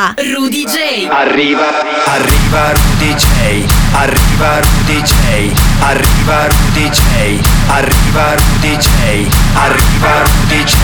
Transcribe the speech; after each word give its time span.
Rudy 0.00 0.64
J. 0.64 1.08
Arriva, 1.10 1.68
arriva 2.06 2.72
Rudy 2.72 3.14
J. 3.14 3.66
Arriva 3.92 4.60
Rudy 4.60 5.02
J. 5.02 5.69
Arriva 5.82 6.46
Rudy 6.46 6.90
J. 6.90 7.40
Arriva 7.68 8.34
Rudy 8.34 8.76
J. 8.76 9.26
Arriva 9.54 10.22
Rudy 10.22 10.62
J. 10.62 10.74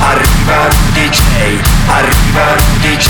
Arriva 0.00 0.68
Rudy 0.68 1.08
J. 1.08 1.20
Arriva 1.88 2.54
Rudy 2.54 2.96
J. 2.96 3.08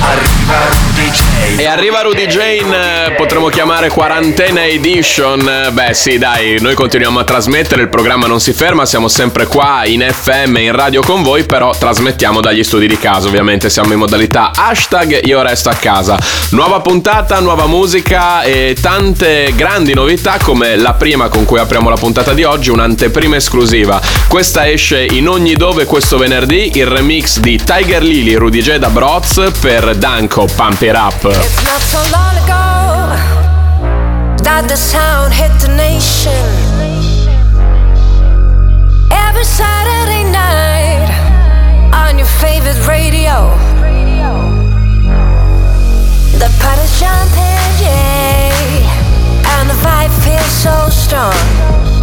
Arriva 0.00 0.58
Rudy 0.70 1.10
J. 1.10 1.60
E 1.60 1.66
arriva 1.66 2.00
Rudy 2.00 2.26
Jane, 2.26 3.12
potremmo 3.16 3.48
chiamare 3.48 3.90
quarantena 3.90 4.64
edition. 4.64 5.68
Beh, 5.72 5.92
sì, 5.92 6.16
dai, 6.18 6.56
noi 6.60 6.74
continuiamo 6.74 7.18
a 7.18 7.24
trasmettere, 7.24 7.82
il 7.82 7.88
programma 7.88 8.26
non 8.26 8.40
si 8.40 8.52
ferma, 8.52 8.86
siamo 8.86 9.08
sempre 9.08 9.46
qua 9.46 9.84
in 9.84 10.06
FM, 10.08 10.56
in 10.56 10.72
radio 10.72 11.02
con 11.02 11.22
voi, 11.22 11.44
però 11.44 11.74
trasmettiamo 11.76 12.40
dagli 12.40 12.64
studi 12.64 12.86
di 12.86 12.98
casa, 12.98 13.28
ovviamente 13.28 13.68
siamo 13.68 13.92
in 13.92 13.98
modalità 13.98 14.50
hashtag 14.54 15.26
io 15.26 15.42
resto 15.42 15.68
a 15.68 15.74
casa. 15.74 16.18
Nuova 16.50 16.80
puntata, 16.80 17.38
nuova 17.40 17.66
musica 17.66 18.42
e 18.42 18.76
tante 18.80 19.52
grandi 19.54 19.92
novità 19.92 20.38
come 20.42 20.53
la 20.54 20.94
prima 20.94 21.28
con 21.28 21.44
cui 21.44 21.58
apriamo 21.58 21.88
la 21.88 21.96
puntata 21.96 22.32
di 22.32 22.44
oggi, 22.44 22.70
un'anteprima 22.70 23.36
esclusiva. 23.36 24.00
Questa 24.28 24.68
esce 24.68 25.04
in 25.04 25.28
ogni 25.28 25.54
dove 25.54 25.84
questo 25.84 26.16
venerdì, 26.16 26.72
il 26.74 26.86
remix 26.86 27.38
di 27.38 27.60
Tiger 27.62 28.02
Lily 28.02 28.34
Rudy 28.34 28.60
J 28.60 28.76
da 28.76 28.88
Broz 28.88 29.50
per 29.60 29.96
Danko 29.96 30.46
Pump 30.54 30.80
It 30.82 30.94
Up. 30.94 31.24
It's 31.24 31.62
not 31.62 31.80
so 31.80 31.98
long 32.10 32.36
ago 32.44 32.52
that 34.42 34.66
the 34.66 34.76
sound 34.76 35.32
hit 35.32 35.50
the 35.60 35.68
nation. 35.68 36.32
Every 39.10 39.44
Saturday 39.44 40.24
night 40.30 41.10
on 41.92 42.18
your 42.18 42.28
favorite 42.40 42.86
radio. 42.86 43.52
The 46.36 46.50
party's 46.58 46.98
jumping, 46.98 47.80
yeah, 47.80 48.83
the 49.68 49.74
vibe 49.74 50.12
feels 50.24 50.44
so 50.44 50.88
strong. 50.90 51.93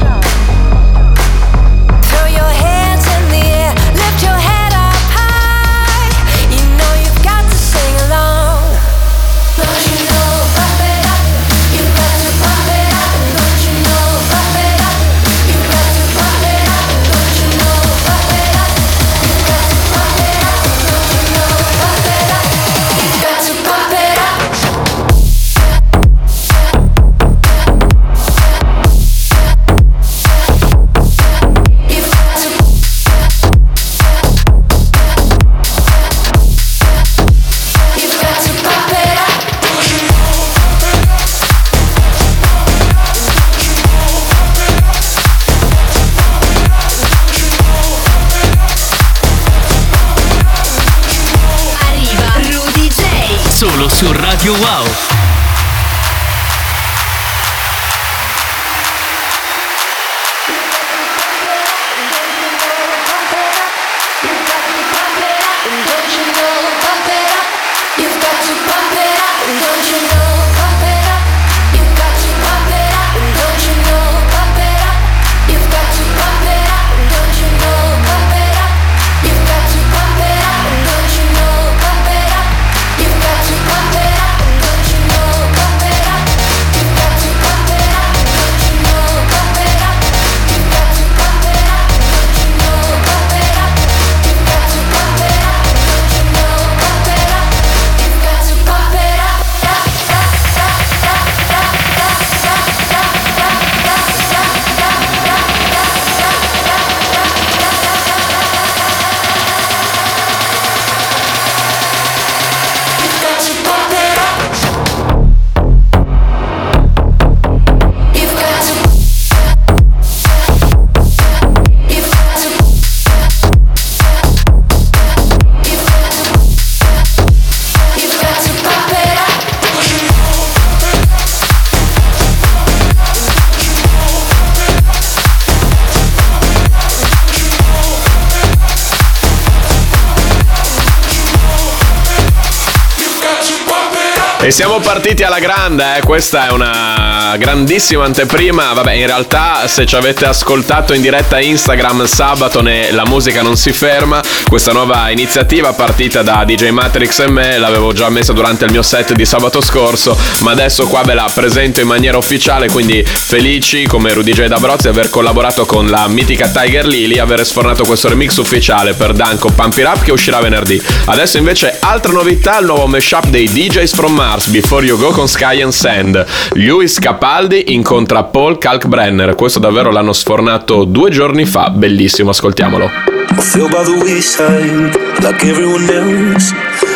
Siamo 144.52 144.80
partiti 144.80 145.24
alla 145.24 145.40
grande, 145.40 145.96
eh? 145.98 146.02
questa 146.02 146.50
è 146.50 146.52
una 146.52 147.36
grandissima 147.38 148.04
anteprima. 148.04 148.74
Vabbè, 148.74 148.92
in 148.92 149.06
realtà, 149.06 149.66
se 149.68 149.86
ci 149.86 149.96
avete 149.96 150.26
ascoltato 150.26 150.94
in 150.94 151.02
diretta 151.02 151.40
Instagram 151.40 152.06
sabato, 152.06 152.62
ne- 152.62 152.92
la 152.92 153.06
musica 153.06 153.42
non 153.42 153.56
si 153.56 153.72
ferma. 153.72 154.22
Questa 154.48 154.74
nuova 154.74 155.10
iniziativa 155.10 155.72
partita 155.72 156.22
da 156.22 156.44
DJ 156.46 156.70
Matrix 156.70 157.20
e 157.20 157.30
me, 157.30 157.58
l'avevo 157.58 157.94
già 157.94 158.10
messa 158.10 158.34
durante 158.34 158.66
il 158.66 158.72
mio 158.72 158.82
set 158.82 159.14
di 159.14 159.26
sabato 159.26 159.62
scorso, 159.62 160.18
ma 160.40 160.52
adesso 160.52 160.86
qua 160.86 161.02
ve 161.04 161.14
la 161.14 161.32
presento 161.34 161.80
in 161.80 161.88
maniera 161.88 162.18
ufficiale. 162.18 162.70
Quindi 162.70 163.04
felici 163.06 163.88
come 163.88 164.12
Rudy 164.12 164.34
J 164.34 164.48
da 164.48 164.58
Brozzi 164.58 164.84
di 164.84 164.90
aver 164.90 165.10
collaborato 165.10 165.66
con 165.66 165.88
la 165.88 166.08
mitica 166.10 166.50
Tiger 166.50 166.86
Lily, 166.86 167.20
aver 167.20 167.46
sfornato 167.46 167.86
questo 167.86 168.10
remix 168.10 168.36
ufficiale 168.36 168.94
per 168.96 169.14
Danko 169.14 169.50
Pump 169.50 169.78
It 169.78 169.86
Up 169.86 170.04
che 170.04 170.12
uscirà 170.12 170.42
venerdì. 170.42 170.80
Adesso 171.06 171.38
invece 171.38 171.78
altra 171.80 172.12
novità, 172.12 172.60
il 172.60 172.66
nuovo 172.66 172.86
mashup 172.88 173.28
dei 173.28 173.50
DJs 173.50 173.94
from 173.94 174.14
Mars, 174.14 174.41
Before 174.50 174.84
You 174.86 174.98
Go 174.98 175.12
con 175.12 175.28
Sky 175.28 175.62
and 175.62 175.72
Sand. 175.72 176.26
Lewis 176.54 177.00
Capaldi 177.00 177.74
incontra 177.74 178.24
Paul 178.24 178.58
Kalkbrenner, 178.58 179.36
questo 179.36 179.60
davvero 179.60 179.92
l'hanno 179.92 180.14
sfornato 180.14 180.84
due 180.84 181.10
giorni 181.12 181.46
fa, 181.46 181.70
bellissimo, 181.70 182.32
ascoltiamolo. 182.32 182.86
I 182.86 183.42
feel 183.42 183.68
by 183.70 183.84
the 183.84 184.00
wayside, 184.04 184.98
like 185.22 185.46
everyone 185.48 185.90
else. 185.90 186.54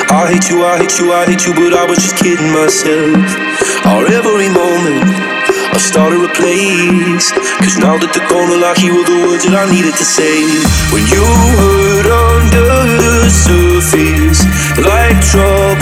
I 0.09 0.27
hate 0.33 0.49
you, 0.49 0.63
I 0.63 0.77
hate 0.77 0.99
you, 0.99 1.11
I 1.11 1.25
hate 1.25 1.45
you, 1.45 1.53
but 1.53 1.73
I 1.73 1.85
was 1.85 1.97
just 1.97 2.15
kidding 2.15 2.51
myself. 2.51 3.35
Our 3.85 4.05
every 4.07 4.49
moment, 4.49 5.03
I 5.73 5.77
started 5.77 6.23
a 6.23 6.31
place. 6.33 7.31
Cause 7.59 7.77
now 7.77 7.97
that 7.97 8.15
gone, 8.29 8.49
all 8.49 8.63
I 8.63 8.73
hear 8.79 8.93
were 8.93 9.03
the 9.03 9.27
words 9.27 9.43
that 9.43 9.55
I 9.55 9.65
needed 9.71 9.95
to 9.95 10.05
say. 10.05 10.45
When 10.93 11.03
you 11.11 11.25
hurt 11.59 12.07
under 12.07 12.95
the 12.95 13.29
surface, 13.29 14.45
like 14.79 15.19
troubled 15.19 15.74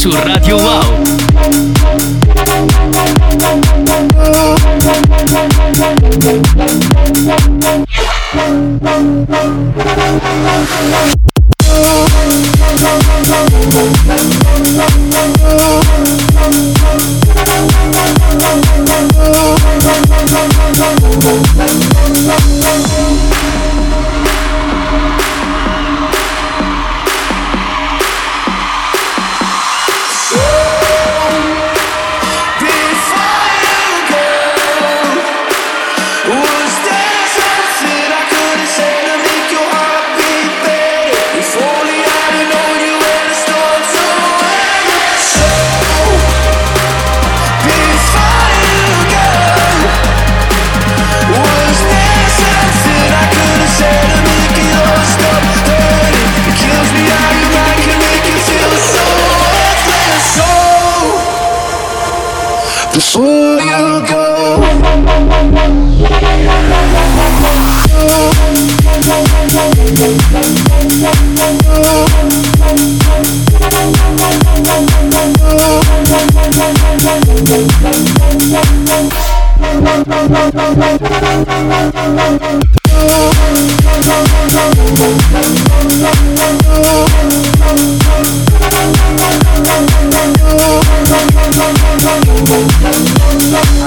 su 0.00 0.10
Radio 0.12 0.56
Wow. 0.56 0.99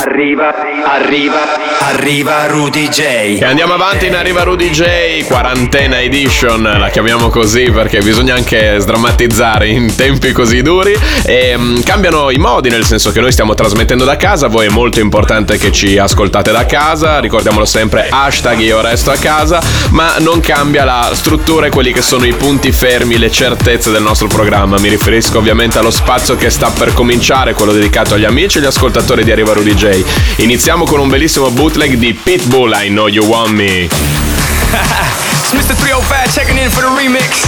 Arriva, 0.03 0.53
arriva, 0.85 1.62
arriva 1.85 2.45
Rudy 2.47 2.87
J. 2.87 2.99
E 3.39 3.43
andiamo 3.43 3.73
avanti 3.73 4.05
in 4.05 4.15
Arriva 4.15 4.43
Rudy 4.43 4.69
J, 4.69 5.25
quarantena 5.25 5.99
edition, 5.99 6.61
la 6.61 6.89
chiamiamo 6.89 7.27
così 7.27 7.69
perché 7.71 7.99
bisogna 7.99 8.35
anche 8.35 8.77
sdrammatizzare 8.79 9.67
in 9.67 9.93
tempi 9.93 10.31
così 10.31 10.61
duri. 10.61 10.97
E 11.25 11.55
mm, 11.57 11.81
cambiano 11.81 12.29
i 12.29 12.37
modi, 12.37 12.69
nel 12.69 12.85
senso 12.85 13.11
che 13.11 13.19
noi 13.19 13.33
stiamo 13.33 13.53
trasmettendo 13.53 14.05
da 14.05 14.15
casa, 14.15 14.47
voi 14.47 14.67
è 14.67 14.69
molto 14.69 15.01
importante 15.01 15.57
che 15.57 15.73
ci 15.73 15.97
ascoltate 15.97 16.51
da 16.53 16.65
casa, 16.65 17.19
ricordiamolo 17.19 17.65
sempre, 17.65 18.07
hashtag 18.09 18.59
io 18.59 18.79
resto 18.79 19.11
a 19.11 19.17
casa, 19.17 19.61
ma 19.89 20.15
non 20.19 20.39
cambia 20.39 20.85
la 20.85 21.11
struttura 21.13 21.65
e 21.65 21.69
quelli 21.69 21.91
che 21.91 22.01
sono 22.01 22.25
i 22.25 22.33
punti 22.33 22.71
fermi, 22.71 23.17
le 23.17 23.29
certezze 23.29 23.91
del 23.91 24.03
nostro 24.03 24.27
programma. 24.27 24.79
Mi 24.79 24.87
riferisco 24.87 25.37
ovviamente 25.37 25.79
allo 25.79 25.91
spazio 25.91 26.37
che 26.37 26.49
sta 26.49 26.69
per 26.69 26.93
cominciare, 26.93 27.53
quello 27.53 27.73
dedicato 27.73 28.13
agli 28.13 28.25
amici 28.25 28.57
e 28.57 28.61
agli 28.61 28.67
ascoltatori 28.67 29.25
di 29.25 29.31
Arriva 29.31 29.51
Rudy 29.51 29.73
J. 29.73 30.03
Iniziamo 30.37 30.85
con 30.85 31.01
un 31.01 31.09
bellissimo 31.09 31.49
bootleg 31.73 31.97
di 31.97 32.13
Pitbull, 32.13 32.71
I 32.71 32.87
Know 32.87 33.07
You 33.07 33.25
Want 33.25 33.53
Me. 33.53 33.89
It's 35.41 35.53
Mr. 35.57 35.73
305 35.73 36.29
checking 36.29 36.57
in 36.61 36.69
for 36.69 36.85
the 36.85 36.93
remix. 36.93 37.41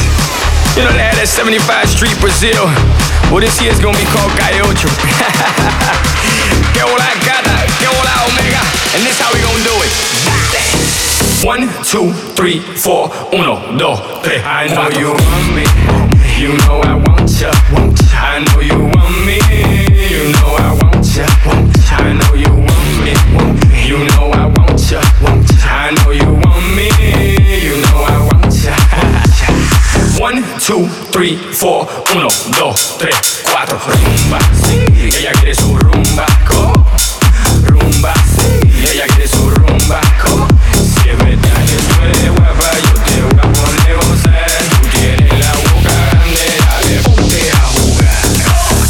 You 0.73 0.81
know 0.81 0.89
they 0.97 1.05
had 1.05 1.13
that 1.21 1.29
75 1.29 1.61
Street 1.85 2.17
Brazil. 2.17 2.65
Well, 3.29 3.45
this 3.45 3.61
year's 3.61 3.77
gonna 3.77 3.97
be 3.97 4.09
called 4.09 4.33
Calle 4.33 4.65
que 6.73 6.81
hola 6.81 7.05
gata, 7.21 7.53
que 7.77 7.85
hola 7.85 8.25
omega. 8.25 8.65
And 8.97 9.05
this 9.05 9.21
how 9.21 9.29
we 9.29 9.37
gonna 9.45 9.61
do 9.61 9.77
it. 9.85 9.93
One, 11.45 11.69
two, 11.85 12.09
three, 12.33 12.57
four. 12.59 13.13
Uno, 13.29 13.77
dos, 13.77 14.01
tres. 14.25 14.41
I 14.41 14.65
know 14.73 14.89
you 14.89 15.13
want 15.13 15.47
me. 15.53 15.69
You 16.41 16.57
know 16.65 16.81
I 16.81 16.97
want 16.97 17.29
ya. 17.29 17.53
I 18.17 18.41
know 18.41 18.57
you 18.57 18.89
want 18.89 19.05
me. 19.13 19.14
Two, 30.65 30.87
three, 31.13 31.37
four. 31.37 31.87
Uno, 32.15 32.27
dos, 32.57 32.97
tres, 32.97 33.43
cuatro. 33.51 33.77
Rumba, 33.77 34.39
sí. 34.63 34.83
Ella 35.15 35.31
quiere 35.33 35.53
su 35.53 35.77
rumba. 35.77 36.25
Co. 36.47 36.73
Rumba, 37.65 38.13
sí. 38.25 38.59
Ella 38.91 39.05
quiere 39.05 39.27
su 39.27 39.47
rumba. 39.47 40.01
Co. 40.23 40.47
Si 40.73 41.09
es 41.09 41.17
verdad 41.19 41.61
que 41.67 41.77
tú 41.77 42.01
eres 42.01 42.31
guapa, 42.31 42.71
yo 42.81 42.93
te 43.05 43.21
voy 43.21 43.39
a 43.39 43.53
poner 43.53 43.95
gozar. 43.95 44.49
Tú 44.71 44.87
tienes 44.97 45.39
la 45.39 45.53
boca 45.53 45.93
grande, 46.09 46.47
dale, 46.65 47.01
ponte 47.03 47.51
a 47.51 47.61
jugar. 47.69 48.25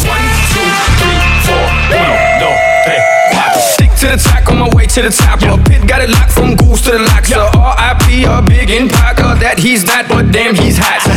One, 0.08 0.32
two, 0.54 0.72
three, 1.02 1.22
four. 1.44 1.66
Uno, 1.92 2.16
dos, 2.40 2.58
tres, 2.86 3.04
cuatro. 3.34 3.62
Stick 3.74 3.92
to 3.96 4.08
the 4.08 4.18
track 4.18 4.50
on 4.50 4.60
my 4.60 4.70
way 4.70 4.88
to 4.88 5.02
the 5.02 5.10
top. 5.10 5.42
Yo, 5.42 5.58
Pit 5.58 5.86
got 5.86 6.02
it 6.02 6.10
locked 6.10 6.32
from 6.32 6.56
goose 6.56 6.84
to 6.84 6.92
the 6.92 7.00
lock. 7.00 7.26
So 7.26 7.50
R.I.P. 7.54 8.24
a 8.24 8.42
big 8.42 8.92
Parker 8.94 9.36
that 9.42 9.60
he's 9.60 9.84
not, 9.86 10.08
but 10.08 10.32
damn 10.32 10.56
he's 10.56 10.78
hot. 10.78 11.15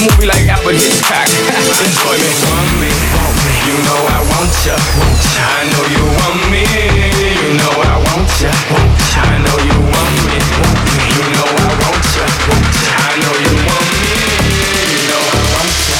A 0.00 0.04
movie 0.04 0.26
like 0.26 0.46
Alfred 0.48 0.76
Hitchcock. 0.76 1.28
Enjoy 1.28 2.16
me. 2.16 2.30
Want 2.48 2.72
me, 2.80 2.90
want 3.12 3.36
me. 3.44 3.52
You 3.68 3.76
know 3.84 4.00
I 4.08 4.20
want 4.32 4.52
ya. 4.64 4.76
I 4.76 5.68
know 5.68 5.84
you 5.92 6.04
want 6.16 6.40
me. 6.50 6.64
You 6.64 7.52
know 7.60 7.74
I 7.84 7.96
want 8.08 8.28
ya. 8.40 8.50
I 8.50 9.36
know 9.44 9.58
you 9.60 9.76
want 9.92 10.16
me. 10.24 10.36
You 11.16 11.24
know 11.36 11.48
I 11.48 11.72
want 11.84 12.04
ya. 12.16 12.24
I 12.96 13.12
know 13.20 13.34
you 13.44 13.54
want 13.68 13.88
me. 14.00 14.14
You 14.92 15.00
know 15.10 15.22
I 15.28 15.42
want 15.52 15.74
ya. 15.88 15.98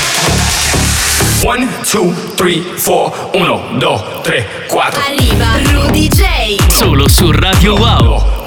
One, 1.44 1.62
two, 1.84 2.12
three, 2.36 2.62
four. 2.62 3.12
Uno, 3.34 3.78
dos, 3.78 4.22
tres, 4.22 4.44
cuatro. 4.68 5.00
Arriva 5.00 5.58
Rudy 5.72 6.08
J. 6.08 6.58
Solo 6.70 7.08
su 7.08 7.32
Radio 7.32 7.76
Wow. 7.76 8.39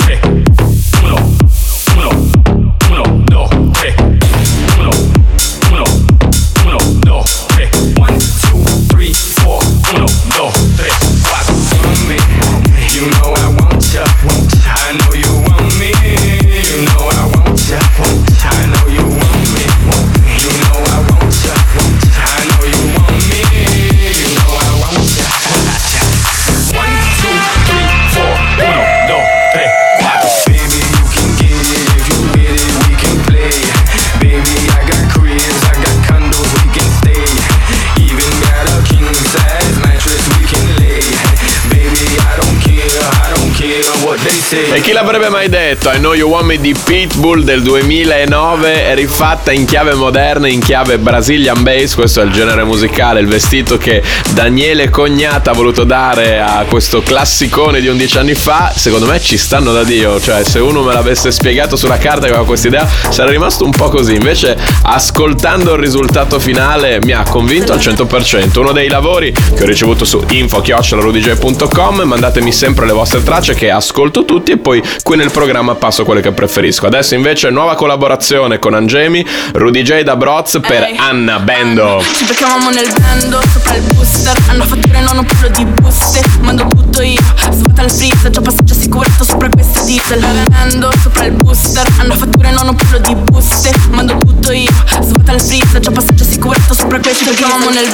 Chi 44.83 44.91
l'avrebbe 44.91 45.29
mai 45.29 45.47
detto? 45.47 45.89
I 45.89 45.97
Know 45.97 46.13
You 46.13 46.29
Want 46.29 46.45
Me 46.45 46.57
di 46.59 46.75
Pitbull 46.75 47.43
del 47.43 47.61
2009 47.61 48.93
rifatta 48.95 49.53
in 49.53 49.63
chiave 49.63 49.93
moderna, 49.93 50.49
in 50.49 50.59
chiave 50.59 50.97
Brazilian 50.97 51.63
Bass, 51.63 51.95
questo 51.95 52.19
è 52.19 52.25
il 52.25 52.31
genere 52.31 52.65
musicale, 52.65 53.21
il 53.21 53.27
vestito 53.27 53.77
che 53.77 54.03
Daniele 54.33 54.89
Cognata 54.89 55.51
ha 55.51 55.53
voluto 55.53 55.85
dare 55.85 56.41
a 56.41 56.65
questo 56.67 57.01
classicone 57.01 57.79
di 57.79 57.87
11 57.87 58.17
anni 58.17 58.33
fa, 58.33 58.73
secondo 58.75 59.05
me 59.05 59.21
ci 59.21 59.37
stanno 59.37 59.71
da 59.71 59.85
Dio, 59.85 60.19
cioè 60.19 60.43
se 60.43 60.59
uno 60.59 60.83
me 60.83 60.91
l'avesse 60.91 61.31
spiegato 61.31 61.77
sulla 61.77 61.97
carta 61.97 62.25
che 62.25 62.31
aveva 62.31 62.45
questa 62.45 62.67
idea 62.67 62.85
sarei 63.09 63.31
rimasto 63.31 63.63
un 63.63 63.71
po' 63.71 63.87
così, 63.87 64.15
invece 64.15 64.57
ascoltando 64.81 65.75
il 65.75 65.79
risultato 65.79 66.39
finale 66.39 66.99
mi 67.03 67.13
ha 67.13 67.23
convinto 67.23 67.71
al 67.71 67.79
100%, 67.79 68.59
uno 68.59 68.73
dei 68.73 68.89
lavori 68.89 69.31
che 69.31 69.63
ho 69.63 69.65
ricevuto 69.65 70.03
su 70.03 70.21
info.rudyj.com, 70.27 72.01
mandatemi 72.01 72.51
sempre 72.51 72.85
le 72.85 72.91
vostre 72.91 73.23
tracce 73.23 73.53
che 73.53 73.71
ascolto 73.71 74.25
minuti 74.43 74.51
e 74.51 74.57
poi 74.57 74.73
qui 75.03 75.18
nel 75.18 75.32
programma 75.32 75.75
passo 75.75 76.06
quelle 76.06 76.22
che 76.22 76.32
preferisco. 76.32 76.88
Adesso 76.88 77.15
invece 77.15 77.50
nuova 77.50 77.75
collaborazione 77.75 78.60
con 78.60 78.74
Angemi, 78.74 79.25
Rudy 79.53 79.82
J 79.82 80.01
da 80.01 80.15
Broz 80.15 80.60
per 80.62 80.84
Ehi. 80.84 80.96
Anna 80.98 81.39
Bendo. 81.39 82.01
Ci 82.15 82.24
beccavamo 82.25 82.70
nel 82.70 82.92
bando, 82.98 83.42
sopra 83.51 83.75
il 83.75 83.82
booster. 83.94 84.38
Hanno 84.48 84.65
fatture 84.65 85.01
non 85.01 85.18
un 85.18 85.25
pelo 85.25 85.50
di 85.50 85.65
buste. 85.65 86.22
Mando 86.42 86.65
tutto 86.68 87.01
io, 87.01 87.22
svuota 87.51 87.84
il 87.84 87.92
freezer 87.92 88.30
Già 88.32 88.42
passaggio 88.42 88.74
assicurato 88.74 89.24
sopra 89.24 89.50
questa 89.50 89.82
diesel 89.84 90.25
Bando, 90.50 90.92
sopra 91.01 91.25
il 91.25 91.32
booster. 91.34 91.88
Hanno 92.00 92.15
fatture 92.15 92.51
non 92.51 92.70
un 92.70 92.75
pelo 92.75 93.00
di 93.00 93.15
buste. 93.15 93.72
Mando 93.89 94.18
tutto 94.18 94.51
io, 94.51 94.72
svuota 95.01 95.34
il 95.34 95.42
freezer 95.42 95.80
Già 95.80 95.92
passaggio 95.92 96.24
assicurato 96.24 96.74
sopra 96.74 97.00
questa 97.00 97.32
diesel 97.32 97.32
Beccavamo 97.34 97.70
nel 97.70 97.88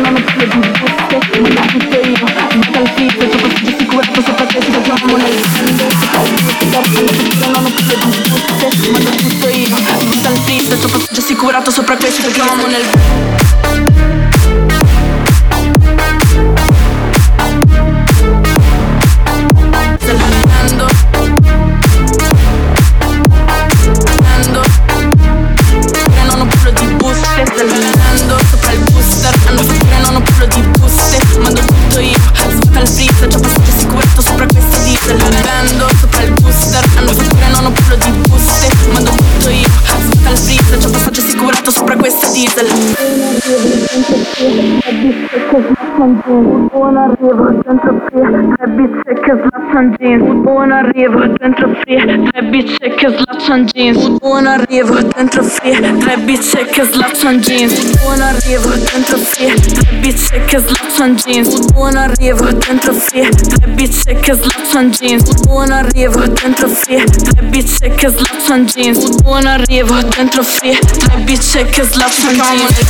non 0.00 0.14
un 0.14 0.24
pelo 0.34 0.50
di 0.50 0.68
buste. 0.78 1.18
Mando 1.40 1.60
tutto 1.66 1.96
io, 1.96 2.16
svuota 2.16 2.80
il 2.80 2.88
freezer 2.94 3.28
Già 3.28 3.38
passaggio 3.38 3.70
assicurato 3.70 4.22
sopra 4.22 4.44
questa 4.44 4.59
Nel 4.60 4.82
bando, 11.52 11.70
sopra 11.70 11.94
il 11.94 12.00
booster 12.00 12.30
Hanno 13.62 13.89
fatture 13.89 13.89
On 46.40 46.96
arrive 46.96 47.62
d'entreprise, 47.66 48.56
ta 48.58 48.66
bitch 48.66 48.94
checkers 49.04 49.42
laps 49.52 49.74
and 49.76 49.96
jeans. 49.98 50.24
On 50.46 50.70
arrive 50.72 51.36
d'entreprise, 51.38 52.06
ta 52.32 52.40
bitch 52.40 52.78
checkers 52.78 53.16
laps 53.26 53.50
and 53.50 53.66
jeans. 53.74 53.98
On 54.22 54.46
arrive 54.46 54.90
d'entreprise, 55.10 55.80
ta 56.00 56.16
bitch 56.24 56.50
checkers 56.50 56.96
laps 56.96 57.24
and 57.24 57.44
jeans. 57.44 57.74
On 58.06 58.20
arrive 58.20 58.64
d'entreprise, 58.86 59.60
ta 59.74 59.84
bitch 60.00 60.30
checkers 60.30 60.64
laps 60.70 61.00
and 61.00 61.18
jeans. 61.18 61.50
On 61.76 61.94
arrive 61.94 62.40
d'entreprise, 62.40 63.36
ta 63.60 63.66
bitch 63.76 64.04
checkers 64.06 64.40
laps 64.46 64.74
and 64.74 64.94
jeans. 64.94 65.24
On 65.50 65.70
arrive 65.70 66.16
d'entreprise, 66.16 67.04
ta 67.22 67.42
bitch 67.52 67.80
checkers 67.80 68.16
laps 68.16 68.50
and 68.50 68.66
jeans. 68.72 68.98
On 69.26 69.44
arrive 69.44 69.92
d'entreprise, 70.16 70.80
ta 71.04 71.16
bitch 71.26 71.52
checkers 71.52 71.96
laps 71.98 72.24
and 72.24 72.36
jeans. 72.40 72.80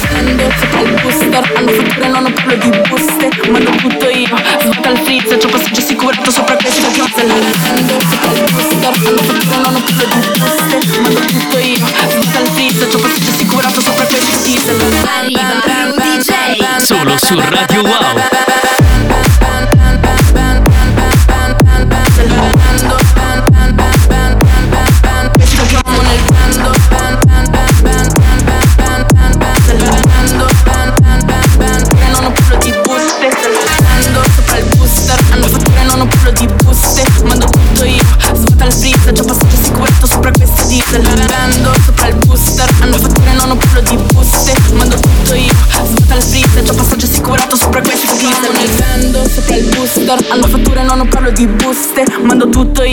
Fatture 51.30 51.59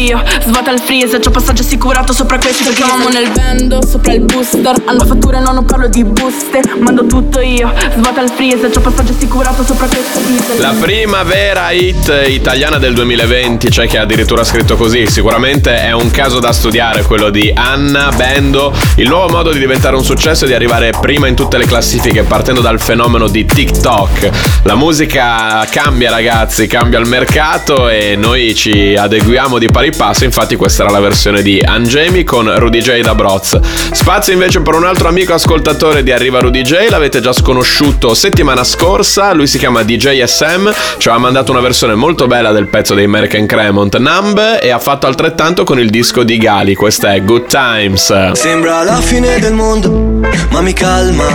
io. 0.07 0.23
Svuota 0.41 0.71
il 0.71 0.79
freezer 0.79 1.19
C'ho 1.19 1.31
passaggio 1.31 1.61
assicurato 1.61 2.13
sopra 2.13 2.37
questa 2.37 2.63
Giochiamo 2.63 3.09
nel 3.09 3.29
bando 3.31 3.85
sopra 3.85 4.13
il 4.13 4.21
booster. 4.21 4.75
Hanno 4.85 5.05
fatture 5.05 5.39
non 5.39 5.57
ho 5.57 5.63
parlo 5.63 5.87
di 5.87 6.03
buste 6.03 6.61
Mando 6.79 7.05
tutto 7.05 7.39
io. 7.39 7.71
Svuota 7.93 8.21
il 8.21 8.29
freezer 8.29 8.69
C'ho 8.69 8.79
passaggio 8.79 9.11
assicurato 9.11 9.63
sopra 9.63 9.87
questa 9.87 10.19
diesel 10.19 10.59
La 10.59 10.73
prima 10.79 11.23
vera 11.23 11.71
hit 11.71 12.11
italiana 12.27 12.77
del 12.77 12.93
2020, 12.93 13.69
c'è 13.69 13.87
chi 13.87 13.97
ha 13.97 14.01
addirittura 14.01 14.43
scritto 14.43 14.75
così, 14.75 15.05
sicuramente 15.07 15.75
è 15.81 15.91
un 15.91 16.09
caso 16.11 16.39
da 16.39 16.51
studiare 16.51 17.03
quello 17.03 17.29
di 17.29 17.51
Anna 17.53 18.11
Bendo, 18.15 18.73
il 18.95 19.07
nuovo 19.07 19.33
modo 19.33 19.51
di 19.51 19.59
diventare 19.59 19.95
un 19.95 20.03
successo 20.03 20.45
è 20.45 20.47
di 20.47 20.53
arrivare 20.53 20.91
prima 20.99 21.27
in 21.27 21.35
tutte 21.35 21.57
le 21.57 21.65
classifiche 21.65 22.23
partendo 22.23 22.61
dal 22.61 22.79
fenomeno 22.79 23.27
di 23.27 23.45
TikTok. 23.45 24.29
La 24.63 24.75
musica 24.75 25.65
cambia 25.69 26.09
ragazzi, 26.09 26.67
cambia 26.67 26.99
il 26.99 27.07
mercato 27.07 27.89
e 27.89 28.15
noi 28.15 28.55
ci 28.55 28.95
adeguiamo 28.95 29.57
di 29.57 29.69
pari 29.69 29.91
passo, 29.97 30.23
infatti 30.23 30.55
questa 30.55 30.83
era 30.83 30.91
la 30.91 30.99
versione 30.99 31.41
di 31.41 31.59
Angemi 31.59 32.23
con 32.23 32.53
Rudy 32.57 32.81
J 32.81 33.01
da 33.01 33.15
Broz. 33.15 33.59
Spazio 33.91 34.31
invece 34.31 34.61
per 34.61 34.75
un 34.75 34.85
altro 34.85 35.07
amico 35.07 35.33
ascoltatore 35.33 36.03
di 36.03 36.11
Arriva 36.11 36.39
Rudy 36.39 36.61
J, 36.61 36.89
l'avete 36.89 37.19
già 37.19 37.33
sconosciuto 37.33 38.13
settimana 38.13 38.63
scorsa, 38.63 39.33
lui 39.33 39.47
si 39.47 39.57
chiama 39.57 39.81
DJ 39.81 40.23
SM, 40.23 40.69
ci 40.99 41.07
aveva 41.09 41.23
mandato 41.23 41.51
una 41.51 41.61
versione 41.61 41.95
molto 41.95 42.27
bella 42.27 42.51
del 42.51 42.67
pezzo 42.67 42.93
dei 42.93 43.05
American 43.05 43.47
Cremont 43.47 43.97
Numb 43.97 44.59
e 44.61 44.69
ha 44.69 44.79
fatto 44.79 45.07
altrettanto 45.07 45.63
con 45.63 45.79
il 45.79 45.89
disco 45.89 46.21
di 46.21 46.37
Gali, 46.37 46.75
questa 46.75 47.15
è 47.15 47.23
Good 47.23 47.47
Times. 47.47 48.31
Sembra 48.33 48.83
la 48.83 49.01
fine 49.01 49.39
del 49.39 49.53
mondo, 49.53 50.21
ma 50.51 50.61
mi 50.61 50.73
calma. 50.73 51.25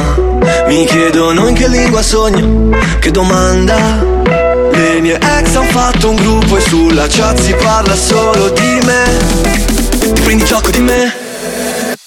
Mi 0.68 0.86
chiedono 0.86 1.48
in 1.48 1.54
che 1.54 1.68
lingua 1.68 2.02
sogno, 2.02 2.70
che 3.00 3.10
domanda. 3.10 4.41
Le 4.82 5.00
mie 5.00 5.14
ex 5.14 5.54
han 5.54 5.66
fatto 5.66 6.10
un 6.10 6.16
gruppo 6.16 6.56
e 6.56 6.60
sulla 6.60 7.06
chat 7.06 7.38
si 7.40 7.54
parla 7.54 7.94
solo 7.94 8.48
di 8.48 8.80
me. 8.84 9.04
Prendi 10.24 10.44
gioco 10.44 10.72
di 10.72 10.80
me? 10.80 11.14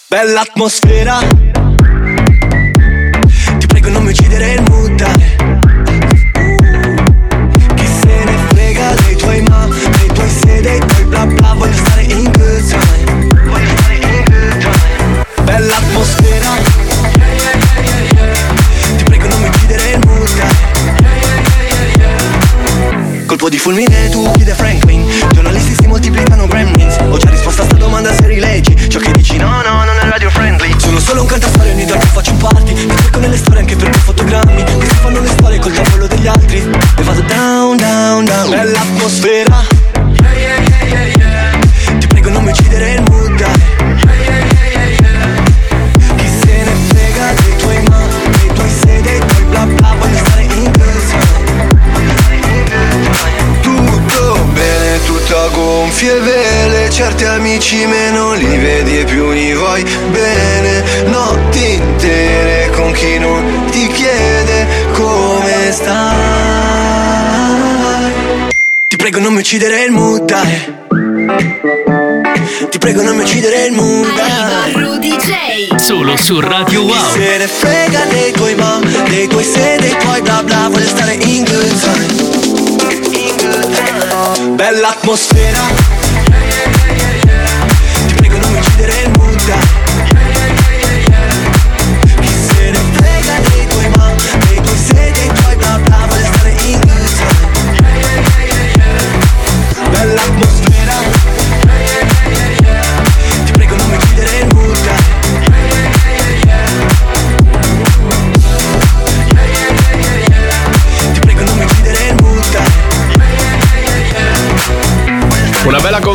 Bella 0.10 0.42
atmosfera. 0.42 1.20
Ti 3.60 3.66
prego 3.66 3.88
non 3.88 4.04
mi 4.04 4.10
uccidere 4.10 4.56
il 4.56 4.64
mood, 4.68 4.92
dai. 4.92 5.14
Chi 7.76 7.88
se 7.88 8.24
ne 8.26 8.38
frega 8.50 8.94
dei 9.06 9.16
tuoi 9.16 9.42
ma, 9.44 9.68
dei 9.98 10.08
tuoi 10.14 10.30
se, 10.30 10.60
dei 10.60 10.80
tuoi 10.80 11.04
bla 11.06 11.26
bla 11.26 11.54
Voglio 11.54 11.78
stare 11.78 12.02
in 12.02 12.24
good 12.24 12.68
time 12.68 13.15
Colpo 23.36 23.50
di 23.50 23.60
fulmine 23.60 24.08
tu 24.08 24.32
chiede 24.32 24.54
Franklin. 24.54 25.06
Giornalisti 25.34 25.76
si 25.78 25.88
moltiplicano 25.88 26.48
gremlins 26.48 26.96
Ho 27.10 27.18
già 27.18 27.30
risposto 27.30 27.64
a 27.64 27.66
sta 27.66 27.76
domanda 27.76 28.14
se 28.14 28.28
rileggi 28.28 28.90
Ciò 28.90 28.98
che 28.98 29.12
dici. 29.12 29.36
No 29.36 29.62
no 29.62 29.84
non 29.84 29.94
è 30.02 30.08
radio 30.08 30.30
friendly. 30.30 30.74
Sono 30.80 31.00
solo 31.02 31.24
un 31.24 31.28
cantastorie 31.28 31.74
ogni 31.74 31.86
giorno 31.86 32.06
faccio 32.06 32.32
un 32.32 32.38
party. 32.38 32.74
Mi 32.74 32.96
cerco 32.96 33.20
nelle 33.20 33.36
storie 33.36 33.60
anche 33.60 33.76
per 33.76 33.90
quei 33.90 34.02
fotogrammi. 34.02 34.64
Questi 34.78 34.96
fanno 34.96 35.20
le 35.20 35.28
storie 35.28 35.60
col 35.60 35.74
tavolo 35.74 36.08
degli 36.08 36.28
altri. 36.28 36.60
E 36.60 37.04
vado 37.04 37.22
down 37.24 37.76
down 37.76 38.24
down. 38.24 38.50
Bella 38.52 38.80
atmosfera. 38.80 39.64
Ti 42.00 42.08
prego 42.08 42.30
non 42.30 42.42
mi 42.42 42.52
uccidere 42.52 42.94
il 42.94 43.02
mood 43.02 43.15
bene, 55.26 55.34
tutto 55.36 55.38
a 55.38 55.50
gonfie 55.50 56.20
vele 56.20 56.90
Certi 56.90 57.26
amici 57.26 57.86
meno 57.86 58.34
li 58.34 58.58
vedi 58.58 59.00
e 59.00 59.04
più 59.06 59.32
li 59.32 59.54
vuoi 59.54 59.84
bene. 60.12 60.84
Notti 61.06 61.74
intere 61.74 62.70
con 62.72 62.92
chi 62.92 63.18
non 63.18 63.66
ti 63.72 63.88
chiede 63.88 64.68
come 64.94 65.72
stai. 65.72 66.14
Ti 68.88 68.96
prego 68.98 69.20
non 69.20 69.34
mi 69.34 69.40
uccidere 69.40 69.84
il 69.84 69.92
mood, 69.92 70.24
dai 70.26 70.74
Ti 72.70 72.78
prego 72.78 73.02
non 73.02 73.16
mi 73.18 73.24
uccidere 73.24 73.66
il 73.66 73.74
mood, 73.74 74.14
dai 74.16 74.32
Arriva 74.32 74.86
Rudy 74.86 75.16
J. 75.18 75.76
Solo 75.76 76.16
su 76.18 76.40
Radio 76.40 76.86
chi 76.86 76.92
Wow. 76.92 77.12
se 77.14 77.38
ne 77.38 77.48
frega 77.48 78.06
dei 78.10 78.32
tuoi 78.32 78.56
ma, 78.56 78.80
dei 79.10 79.28
tuoi 79.28 79.44
se, 79.44 79.78
dei 79.80 79.96
tuoi 80.00 80.22
bla 80.22 80.44
bla 80.44 80.70
Voglio 80.70 80.88
stare 80.88 81.14
In 81.16 81.44
good 81.44 81.80
time 81.82 82.35
Bella 84.66 84.80
l'atmosfera 84.80 85.75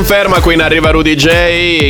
conferma 0.01 0.41
qui 0.41 0.55
in 0.55 0.63
arriva 0.63 0.91
Rudy 0.91 1.15
J. 1.15 1.29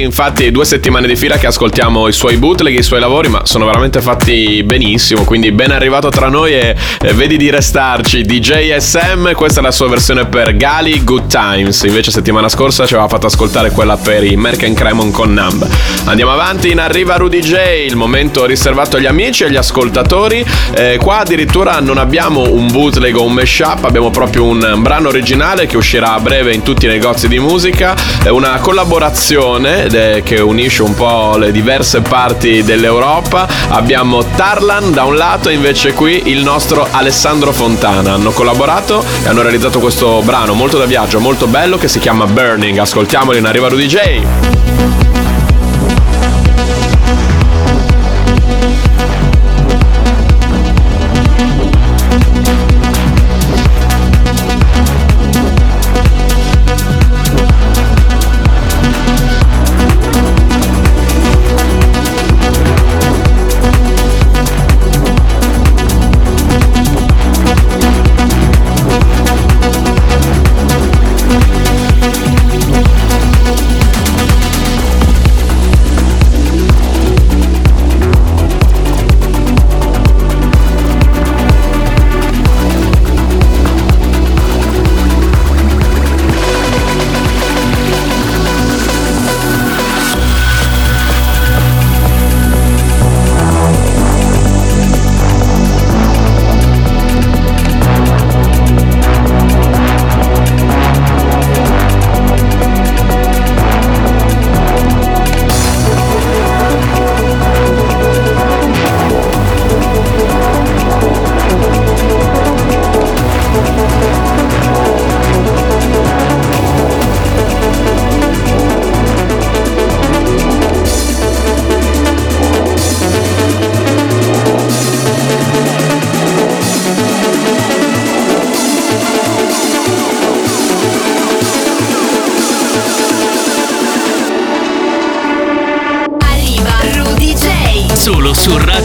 Infatti, 0.03 0.51
due 0.51 0.65
settimane 0.65 1.07
di 1.07 1.15
fila 1.15 1.37
che 1.39 1.47
ascoltiamo 1.47 2.09
i 2.09 2.13
suoi 2.13 2.39
bootleg, 2.39 2.77
i 2.77 2.83
suoi 2.83 2.99
lavori, 2.99 3.29
ma 3.29 3.47
sono 3.47 3.67
veramente 3.67 4.01
fatti 4.01 4.65
benissimo. 4.65 5.23
Quindi, 5.23 5.53
ben 5.53 5.71
arrivato 5.71 6.09
tra 6.09 6.29
noi 6.29 6.55
e, 6.55 6.75
vedi 7.15 7.37
di 7.37 7.51
restarci. 7.51 8.23
DJ 8.23 8.75
SM, 8.79 9.31
questa 9.35 9.61
è 9.61 9.63
la 9.63 9.71
sua 9.71 9.89
versione 9.89 10.27
per 10.27 10.57
Gali 10.57 11.05
Good 11.05 11.29
Times. 11.29 11.85
Invece, 11.85 12.11
settimana 12.11 12.49
scorsa 12.49 12.85
ci 12.85 12.95
aveva 12.95 13.09
fatto 13.09 13.27
ascoltare 13.27 13.71
quella 13.71 13.97
per 13.97 14.25
i 14.25 14.35
Merken 14.35 14.75
Cremon 14.75 15.13
con 15.13 15.33
Numb. 15.33 15.65
Andiamo 16.07 16.33
avanti, 16.33 16.73
in 16.73 16.81
arriva 16.81 17.15
Rudy 17.15 17.39
J. 17.39 17.85
Il 17.87 17.95
momento 17.95 18.45
riservato 18.45 18.97
agli 18.97 19.07
amici 19.07 19.45
e 19.45 19.47
agli 19.47 19.57
ascoltatori. 19.57 20.45
Eh, 20.75 20.99
qua 21.01 21.19
addirittura 21.19 21.79
non 21.79 21.97
abbiamo 21.97 22.51
un 22.51 22.73
bootleg 22.73 23.15
o 23.15 23.23
un 23.23 23.35
mashup, 23.35 23.85
abbiamo 23.85 24.11
proprio 24.11 24.47
un 24.47 24.79
brano 24.79 25.07
originale 25.07 25.67
che 25.67 25.77
uscirà 25.77 26.15
a 26.15 26.19
breve 26.19 26.53
in 26.53 26.63
tutti 26.63 26.87
i 26.87 26.89
negozi 26.89 27.29
di 27.29 27.39
musica. 27.39 27.99
È 28.23 28.29
una 28.29 28.59
collaborazione 28.61 29.87
che 30.23 30.41
unisce 30.41 30.83
un 30.83 30.95
po' 30.95 31.37
le 31.37 31.53
diverse 31.53 32.03
parti 32.03 32.63
dell'Europa. 32.63 33.49
Abbiamo 33.69 34.23
Tarlan 34.25 34.93
da 34.93 35.05
un 35.05 35.17
lato 35.17 35.49
e 35.49 35.55
invece 35.55 35.95
qui 35.95 36.23
il 36.27 36.43
nostro 36.43 36.87
Alessandro 36.91 37.53
Fontana. 37.53 38.13
Hanno 38.13 38.31
collaborato 38.33 39.03
e 39.23 39.29
hanno 39.29 39.43
realizzato 39.43 39.81
questo 39.81 40.21
brano 40.23 40.53
molto 40.53 40.77
da 40.77 40.85
viaggio, 40.85 41.19
molto 41.19 41.47
bello 41.47 41.79
che 41.79 41.89
si 41.89 41.99
chiama 41.99 42.27
Burning. 42.27 42.77
Ascoltiamolo 42.77 43.39
in 43.39 43.47
arriva 43.47 43.69
Rudy 43.69 43.87
J. 43.87 44.23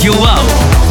su 0.06 0.12
Radio 0.12 0.85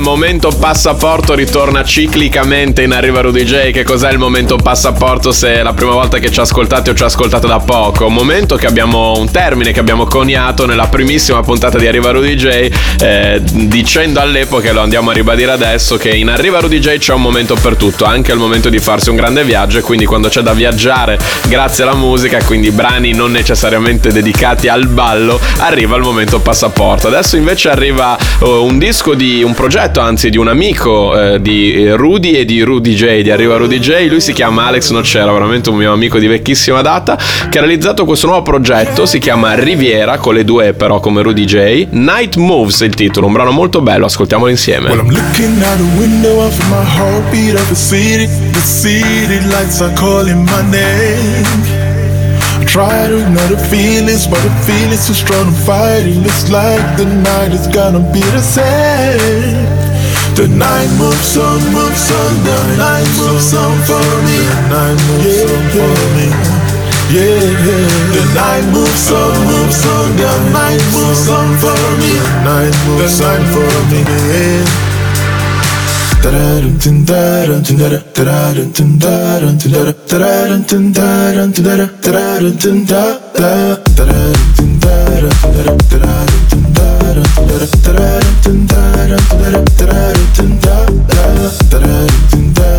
momento 0.00 0.50
passaporto 0.50 1.34
ritorna 1.34 1.84
ciclicamente 1.84 2.82
in 2.82 2.92
Arriva 2.92 3.20
Rudy 3.20 3.44
J. 3.44 3.70
Che 3.70 3.82
cos'è 3.82 4.10
il 4.10 4.18
momento 4.18 4.56
passaporto 4.56 5.32
se 5.32 5.54
è 5.54 5.62
la 5.62 5.72
prima 5.72 5.92
volta 5.92 6.18
che 6.18 6.30
ci 6.30 6.40
ascoltate 6.40 6.90
o 6.90 6.94
ci 6.94 7.02
ascoltate 7.02 7.46
da 7.46 7.58
poco? 7.58 8.06
Un 8.06 8.14
momento 8.14 8.56
che 8.56 8.66
abbiamo, 8.66 9.14
un 9.18 9.30
termine 9.30 9.72
che 9.72 9.80
abbiamo 9.80 10.06
coniato 10.06 10.66
nella 10.66 10.86
primissima 10.86 11.42
puntata 11.42 11.78
di 11.78 11.86
Arriva 11.86 12.10
Rudy 12.10 12.34
J. 12.34 12.70
eh, 13.00 13.40
dicendo 13.42 14.20
all'epoca, 14.20 14.68
e 14.68 14.72
lo 14.72 14.80
andiamo 14.80 15.10
a 15.10 15.12
ribadire 15.12 15.52
adesso, 15.52 15.96
che 15.96 16.10
in 16.10 16.28
Arriva 16.28 16.60
Rudy 16.60 16.78
J 16.78 16.98
c'è 16.98 17.12
un 17.12 17.22
momento 17.22 17.54
per 17.54 17.76
tutto, 17.76 18.04
anche 18.04 18.32
il 18.32 18.38
momento 18.38 18.68
di 18.68 18.78
farsi 18.78 19.10
un 19.10 19.16
grande 19.16 19.44
viaggio. 19.44 19.78
E 19.78 19.82
quindi 19.82 20.06
quando 20.06 20.28
c'è 20.28 20.40
da 20.40 20.52
viaggiare 20.52 21.18
grazie 21.48 21.84
alla 21.84 21.94
musica, 21.94 22.42
quindi 22.42 22.70
brani 22.70 23.12
non 23.12 23.30
necessariamente 23.30 24.12
dedicati 24.12 24.68
al 24.68 24.86
ballo, 24.86 25.38
arriva 25.58 25.96
il 25.96 26.02
momento 26.02 26.40
passaporto. 26.40 27.08
Adesso 27.08 27.36
invece 27.36 27.68
arriva 27.68 28.16
oh, 28.40 28.64
un 28.64 28.78
disco 28.78 29.14
di 29.14 29.42
un 29.42 29.52
progetto, 29.54 29.82
anzi 29.92 30.30
di 30.30 30.38
un 30.38 30.48
amico 30.48 31.18
eh, 31.18 31.40
di 31.40 31.90
Rudy 31.90 32.32
e 32.32 32.44
di 32.44 32.62
Rudy 32.62 32.94
J, 32.94 33.20
di 33.20 33.30
Arriva 33.30 33.56
Rudy 33.56 33.78
J. 33.78 34.08
Lui 34.08 34.20
si 34.20 34.32
chiama 34.32 34.66
Alex 34.66 34.90
Nocera, 34.90 35.30
veramente 35.30 35.68
un 35.68 35.76
mio 35.76 35.92
amico 35.92 36.18
di 36.18 36.26
vecchissima 36.26 36.80
data, 36.80 37.18
che 37.48 37.58
ha 37.58 37.60
realizzato 37.60 38.04
questo 38.04 38.26
nuovo 38.26 38.42
progetto, 38.42 39.04
si 39.06 39.18
chiama 39.18 39.54
Riviera, 39.54 40.18
con 40.18 40.34
le 40.34 40.44
due 40.44 40.72
però 40.72 41.00
come 41.00 41.22
Rudy 41.22 41.44
J. 41.44 41.86
Night 41.90 42.36
Moves 42.36 42.80
è 42.80 42.86
il 42.86 42.94
titolo, 42.94 43.26
un 43.26 43.32
brano 43.32 43.50
molto 43.50 43.80
bello, 43.80 44.06
ascoltiamolo 44.06 44.50
insieme. 44.50 44.88
Well, 44.88 45.00
I'm 45.00 45.10
looking 45.10 45.62
out 45.62 46.38
off 46.38 46.58
my 46.68 46.84
heartbeat 46.84 47.54
of 47.54 47.68
the 47.68 47.74
city. 47.74 48.26
The 48.26 48.60
city 48.60 49.46
lights 49.48 49.80
are 49.80 49.92
calling 49.94 50.44
my 50.44 50.62
name. 50.70 51.83
Try 52.74 53.06
to 53.06 53.22
ignore 53.22 53.54
the 53.54 53.62
feelings, 53.70 54.26
but 54.26 54.42
the 54.42 54.50
feelings 54.66 55.06
too 55.06 55.14
strong 55.14 55.46
to 55.46 55.54
fight. 55.62 56.10
It 56.10 56.18
looks 56.18 56.50
like 56.50 56.82
the 56.98 57.06
night 57.06 57.54
is 57.54 57.68
gonna 57.70 58.02
be 58.10 58.18
the 58.34 58.42
same. 58.42 59.62
The 60.34 60.50
night 60.50 60.90
moves 60.98 61.38
on, 61.38 61.62
moves 61.70 62.10
on, 62.10 62.32
the 62.42 62.58
night 62.74 63.06
moves 63.14 63.54
on 63.54 63.78
for 63.86 64.02
me. 64.26 64.38
The 64.42 64.58
night 64.74 64.98
moves 65.06 65.38
on 65.46 65.62
for 65.70 65.94
me. 66.18 66.26
Yeah, 67.14 67.46
yeah. 67.62 67.86
The 68.10 68.24
night 68.34 68.66
moves 68.74 69.06
on, 69.06 69.34
moves 69.46 69.86
on, 69.86 70.08
the 70.18 70.34
night 70.50 70.82
moves 70.90 71.30
on 71.30 71.46
for 71.62 71.78
me. 72.02 72.10
The 72.10 72.42
night 72.42 72.74
moves 72.90 73.22
on 73.22 73.40
for 73.54 73.70
me. 73.86 74.93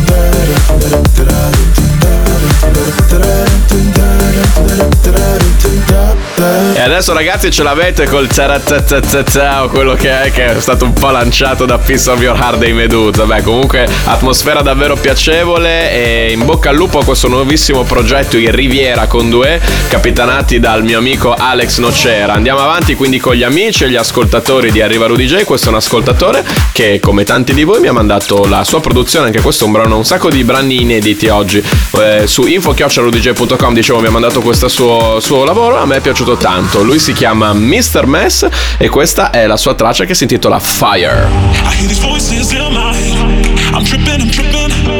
E 6.73 6.79
adesso 6.79 7.11
ragazzi 7.11 7.49
ce 7.49 7.63
l'avete 7.63 8.05
col 8.05 8.27
taratatatatà 8.27 9.63
o 9.63 9.69
quello 9.69 9.95
che 9.95 10.21
è 10.21 10.31
che 10.31 10.55
è 10.55 10.59
stato 10.59 10.85
un 10.85 10.93
po' 10.93 11.09
lanciato 11.09 11.65
da 11.65 11.79
Piece 11.79 12.09
of 12.09 12.21
Your 12.21 12.37
Heart 12.37 12.57
dei 12.57 12.73
Medusa. 12.73 13.25
Beh, 13.25 13.41
comunque 13.41 13.87
atmosfera 14.05 14.61
davvero 14.61 14.95
piacevole 14.95 15.91
e 15.91 16.31
in 16.31 16.45
bocca 16.45 16.69
al 16.69 16.75
lupo 16.75 16.99
a 16.99 17.03
questo 17.03 17.27
nuovissimo 17.29 17.83
progetto 17.83 18.37
in 18.37 18.51
Riviera 18.51 19.07
con 19.07 19.29
due 19.29 19.59
capitanati 19.87 20.59
dal 20.59 20.83
mio 20.83 20.99
amico 20.99 21.33
Alex 21.33 21.79
Nocera. 21.79 22.33
Andiamo 22.33 22.59
avanti 22.59 22.93
quindi 22.93 23.19
con 23.19 23.33
gli 23.33 23.43
amici 23.43 23.85
e 23.85 23.89
gli 23.89 23.95
ascoltatori 23.95 24.71
di 24.71 24.79
Arriva 24.81 25.07
Rudy 25.07 25.25
J. 25.25 25.45
Questo 25.45 25.69
è 25.69 25.71
un 25.71 25.77
ascoltatore 25.77 26.45
che 26.73 26.99
come 26.99 27.23
tanti 27.23 27.55
di 27.55 27.63
voi 27.63 27.79
mi 27.79 27.87
ha 27.87 27.93
mandato 27.93 28.45
la 28.45 28.63
sua 28.63 28.81
produzione, 28.81 29.25
anche 29.25 29.41
questo 29.41 29.63
è 29.63 29.67
un 29.67 29.73
brano, 29.73 29.96
un 29.97 30.05
sacco 30.05 30.29
di 30.29 30.43
brani 30.43 30.81
inediti 30.81 31.27
oggi. 31.27 31.61
Eh, 31.99 32.27
su 32.27 32.45
info.rudyj.com 32.45 33.73
dicevo 33.73 33.99
mi 33.99 34.07
ha 34.07 34.11
mandato 34.11 34.41
questo 34.41 34.67
suo, 34.67 35.19
suo 35.19 35.43
lavoro, 35.43 35.77
a 35.77 35.85
me 35.85 35.97
è 35.97 36.01
piaciuto 36.01 36.37
tanto. 36.37 36.83
Lui 36.83 36.99
si 36.99 37.13
chiama 37.13 37.53
Mr. 37.53 38.05
Mess 38.05 38.47
e 38.77 38.89
questa 38.89 39.31
è 39.31 39.47
la 39.47 39.57
sua 39.57 39.73
traccia 39.73 40.05
che 40.05 40.13
si 40.13 40.23
intitola 40.23 40.59
Fire. 40.59 41.27
I 41.63 41.75
hear 41.75 41.87
these 41.87 42.01
voices 42.01 42.51
in 42.51 42.73
my 42.73 42.93
head. 42.93 43.47
I'm 43.73 43.83
tripping, 43.83 44.21
I'm 44.21 44.29
tripping. 44.29 44.96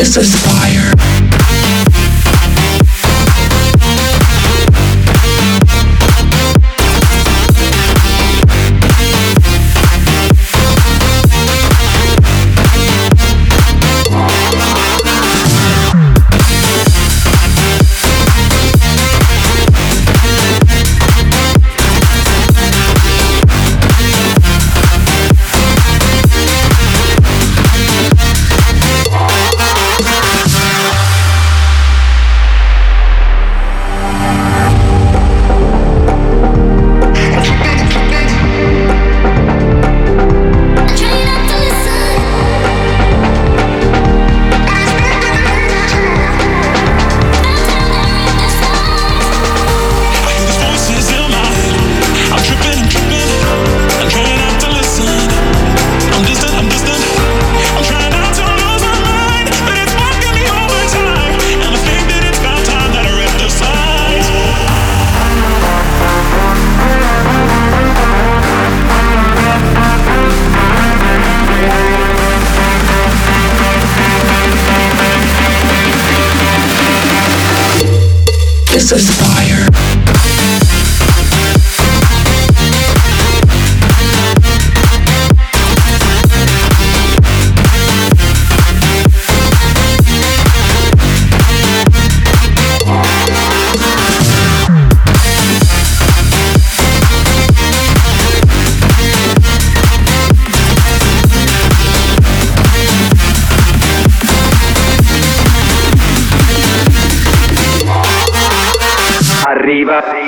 This 0.00 0.16
is 0.16 0.34
fire. 0.34 0.79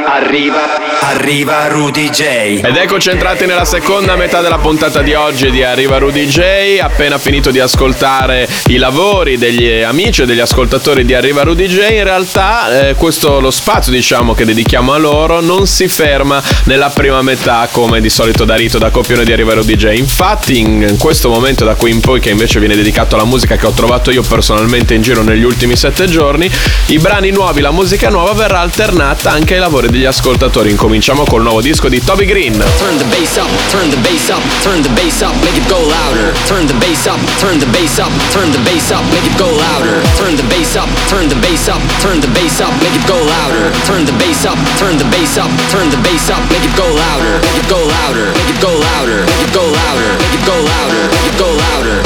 Arriva, 0.04 1.00
arriva, 1.00 1.68
Rudy 1.68 2.10
J. 2.10 2.20
Ed 2.62 2.76
eccoci 2.76 3.10
entrati 3.10 3.46
nella 3.46 3.64
seconda 3.64 4.16
metà 4.16 4.40
della 4.40 4.58
puntata 4.58 5.00
di 5.00 5.14
oggi 5.14 5.50
di 5.50 5.62
Arriva 5.62 5.98
Rudy 5.98 6.26
J. 6.26 6.78
Appena 6.80 7.18
finito 7.18 7.50
di 7.50 7.60
ascoltare 7.60 8.48
i 8.66 8.78
lavori 8.78 9.38
degli 9.38 9.80
amici 9.80 10.22
e 10.22 10.26
degli 10.26 10.40
ascoltatori 10.40 11.04
di 11.04 11.14
Arriva 11.14 11.42
Rudy 11.42 11.66
J, 11.66 11.90
in 11.90 12.04
realtà 12.04 12.88
eh, 12.88 12.94
questo 12.94 13.38
lo 13.40 13.50
spazio 13.50 13.92
diciamo 13.92 14.34
che 14.34 14.44
dedichiamo 14.44 14.92
a 14.92 14.98
loro 14.98 15.40
non 15.40 15.66
si 15.66 15.86
ferma 15.86 16.42
nella 16.64 16.90
prima 16.90 17.22
metà 17.22 17.68
come 17.70 18.00
di 18.00 18.10
solito 18.10 18.44
da 18.44 18.56
rito 18.56 18.78
da 18.78 18.90
copione 18.90 19.24
di 19.24 19.32
Arriva 19.32 19.54
Rudy 19.54 19.76
J. 19.76 19.92
Infatti 19.94 20.58
in 20.58 20.96
questo 20.98 21.28
momento 21.28 21.64
da 21.64 21.74
qui 21.74 21.90
in 21.90 22.00
poi 22.00 22.18
che 22.18 22.30
invece 22.30 22.58
viene 22.58 22.74
dedicato 22.74 23.14
alla 23.14 23.24
musica 23.24 23.56
che 23.56 23.66
ho 23.66 23.72
trovato 23.72 24.10
io 24.10 24.22
personalmente 24.22 24.94
in 24.94 25.02
giro 25.02 25.22
negli 25.22 25.44
ultimi 25.44 25.76
sette 25.76 26.06
giorni, 26.06 26.50
i 26.86 26.98
brani 26.98 27.30
nuovi, 27.30 27.60
la 27.60 27.70
musica 27.70 28.08
nuova 28.08 28.32
verrà 28.32 28.58
alternata 28.58 29.30
anche 29.30 29.54
ai 29.54 29.60
lavori 29.60 29.90
degli 29.92 30.06
ascoltatori. 30.06 30.70
Incominciamo 30.70 31.22
col 31.24 31.42
nuovo 31.42 31.60
disco 31.60 31.88
di 31.88 32.02
Toby 32.02 32.24
Green. 32.24 32.56
Turn 32.78 32.96
the 32.96 33.04
bass 33.04 33.36
up, 33.36 33.48
turn 33.70 33.90
the 33.90 33.96
bass 33.98 34.28
up, 34.30 34.42
turn 34.62 34.80
the 34.82 34.88
bass 34.88 35.20
up, 35.20 35.34
make 35.44 35.54
it 35.54 35.68
go 35.68 35.78
louder. 35.78 36.32
Turn 36.46 36.66
the 36.66 36.74
bass 36.74 37.06
up, 37.06 37.20
turn 37.38 37.58
the 37.58 37.66
bass 37.66 37.98
up, 37.98 38.10
turn 38.32 38.50
the 38.50 38.58
bass 38.64 38.90
up, 38.90 39.04
make 39.12 39.22
it 39.22 39.36
go 39.36 39.46
louder. 39.52 40.00
Turn 40.16 40.34
the 40.34 40.42
bass 40.48 40.74
up, 40.74 40.88
turn 41.06 41.28
the 41.28 41.36
bass 41.36 41.68
up, 41.68 41.80
turn 42.00 42.18
the 42.20 42.28
bass 42.32 42.58
up, 42.58 42.72
make 42.80 42.96
it 42.96 43.06
go 43.06 43.20
louder. 43.20 43.70
Turn 43.84 44.04
the 44.04 44.16
bass 44.16 44.44
up, 44.48 44.56
turn 44.80 44.96
the 44.96 45.06
bass 45.12 45.36
up, 45.36 45.50
turn 45.70 45.86
the 45.92 46.00
bass 46.02 46.30
up, 46.32 46.40
make 46.50 46.64
it 46.64 46.74
go 46.74 46.88
louder. 46.88 47.38
Make 47.44 47.60
it 47.60 47.68
go 47.68 47.78
louder, 47.84 48.32
make 48.32 48.48
it 48.48 48.58
go 48.64 48.72
louder, 48.72 49.22
make 49.28 49.44
it 49.44 49.52
go 49.52 49.62
louder, 49.68 50.10
make 50.16 50.34
it 50.34 50.44
go 50.48 50.56
louder, 50.56 51.02
make 51.12 51.28
it 51.28 51.36
go 51.36 51.48
louder, 51.52 52.01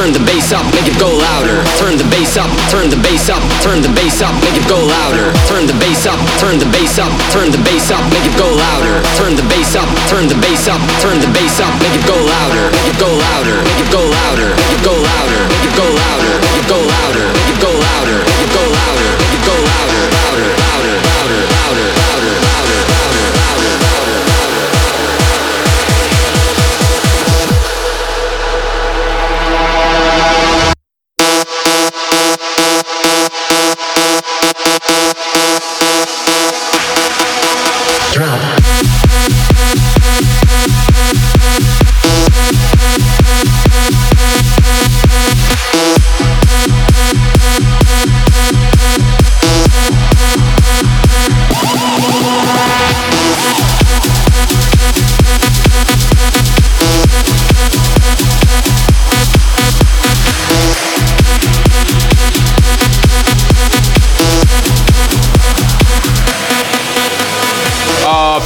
turn 0.00 0.16
the 0.16 0.24
bass 0.24 0.48
up, 0.48 0.64
make 0.72 0.88
it 0.88 0.96
go 0.96 1.12
louder. 1.12 1.60
Turn 1.76 1.92
the 2.00 2.08
bass 2.08 2.40
up, 2.40 2.48
turn 2.72 2.88
the 2.88 2.96
bass 3.04 3.28
up, 3.28 3.42
turn 3.60 3.84
the 3.84 3.92
bass 3.92 4.24
up, 4.24 4.32
make 4.40 4.56
it 4.56 4.64
go 4.64 4.80
louder. 4.80 5.28
Turn 5.44 5.68
the 5.68 5.76
bass 5.76 6.08
up, 6.08 6.16
turn 6.40 6.56
the 6.56 6.64
bass 6.72 6.96
up, 6.96 7.12
turn 7.28 7.52
the 7.52 7.60
bass 7.68 7.92
up, 7.92 8.00
make 8.08 8.24
it 8.24 8.32
go 8.40 8.48
louder. 8.48 8.96
Turn 9.20 9.36
the 9.36 9.44
bass 9.52 9.76
up, 9.76 9.84
turn 10.08 10.24
the 10.24 10.40
bass 10.40 10.64
up, 10.72 10.80
turn 11.04 11.20
the 11.20 11.28
bass 11.36 11.60
up, 11.60 11.72
make 11.84 11.92
it 11.92 12.04
go 12.08 12.16
louder. 12.16 12.72
Make 12.80 12.88
it 12.88 12.96
go 12.96 13.12
louder, 13.12 13.56
make 13.60 13.80
it 13.84 13.92
go 13.92 14.00
louder, 14.00 14.48
make 14.56 14.72
it 14.72 14.80
go 14.88 14.94
louder, 14.96 15.40
make 15.52 15.68
it 15.68 15.74
go 15.76 15.84
louder, 15.84 16.19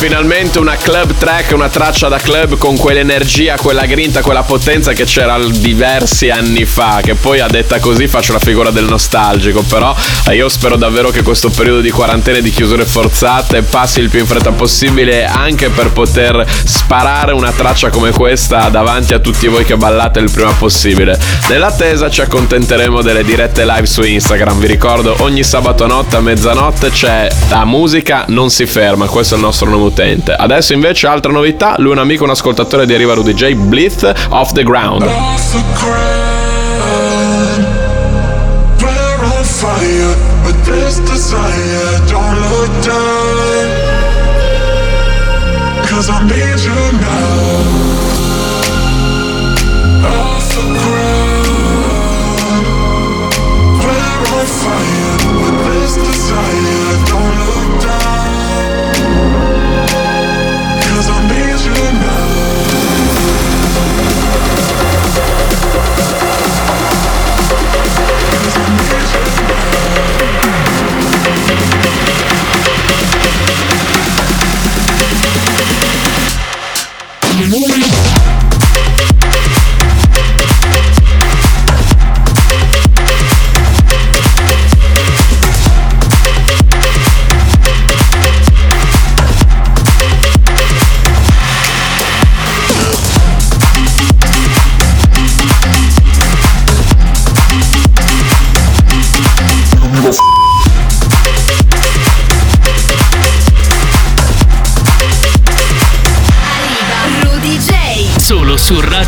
finalmente 0.07 0.59
una 0.59 0.77
club 0.77 1.15
track, 1.17 1.53
una 1.55 1.71
traccia 1.71 2.09
da 2.09 2.19
club 2.19 2.59
con 2.59 2.77
quell'energia, 2.77 3.57
quella 3.57 3.87
grinta, 3.87 4.21
quella 4.21 4.43
potenza 4.43 4.93
che 4.93 5.05
c'era 5.05 5.39
diversi 5.39 6.29
anni 6.29 6.67
fa. 6.67 7.01
Che 7.03 7.15
poi 7.15 7.41
a 7.41 7.47
detta 7.47 7.79
così 7.79 8.07
faccio 8.07 8.35
la 8.35 8.39
figura 8.39 8.69
del 8.69 8.85
nostalgico. 8.85 9.63
Però 9.63 9.97
eh, 10.29 10.35
io 10.35 10.51
spero 10.51 10.77
davvero 10.77 11.09
che 11.09 11.23
questo 11.23 11.49
periodo 11.49 11.81
di 11.81 11.91
quarantena 11.91 12.37
e 12.37 12.43
di 12.43 12.51
chiusure 12.51 12.85
forzate 12.85 13.63
passi 13.63 14.01
il 14.01 14.11
più 14.11 14.19
in 14.21 14.27
fretta 14.27 14.53
possibile 14.53 15.25
anche 15.25 15.71
per 15.71 15.91
poter 15.93 16.45
sparare 16.65 17.33
una 17.33 17.53
traccia 17.53 17.89
come 17.89 18.11
questa 18.11 18.69
davanti 18.69 19.15
a 19.15 19.21
tutti 19.21 19.47
voi 19.47 19.65
che 19.65 19.79
ballate 19.79 20.21
il 20.21 20.31
prima 20.31 20.53
possibile. 20.53 21.19
Nell'attesa 21.49 22.11
ci 22.11 22.21
accontenteremo 22.21 23.01
delle 23.01 23.25
dirette 23.25 23.65
live 23.65 23.87
su 23.87 24.03
Instagram. 24.03 24.59
Vi 24.59 24.67
ricordo 24.67 25.17
ogni 25.21 25.43
sabato 25.43 25.87
notte 25.87 26.17
a 26.17 26.21
mezzanotte 26.21 26.91
c'è 26.91 27.27
la 27.49 27.65
musica 27.65 28.27
non 28.29 28.51
si 28.51 28.67
ferma. 28.67 29.07
Questo 29.07 29.33
è 29.33 29.39
il 29.39 29.45
nostro 29.45 29.71
nome 29.71 29.93
utente. 29.95 30.33
Adesso 30.33 30.73
invece 30.73 31.07
altra 31.07 31.31
novità, 31.31 31.77
lui 31.79 31.91
è 31.91 31.93
un 31.93 31.99
amico, 31.99 32.25
un 32.25 32.31
ascoltatore 32.31 32.85
di 32.85 32.95
Arriva 32.95 33.15
Rudy 33.15 33.33
J, 33.33 33.55
Blith 33.55 34.13
Off 34.31 34.53
the 34.53 34.65
Ground. 34.65 35.03
Off 35.03 35.53
the 35.53 35.63
ground, 35.79 36.15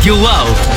you 0.07 0.15
love. 0.15 0.76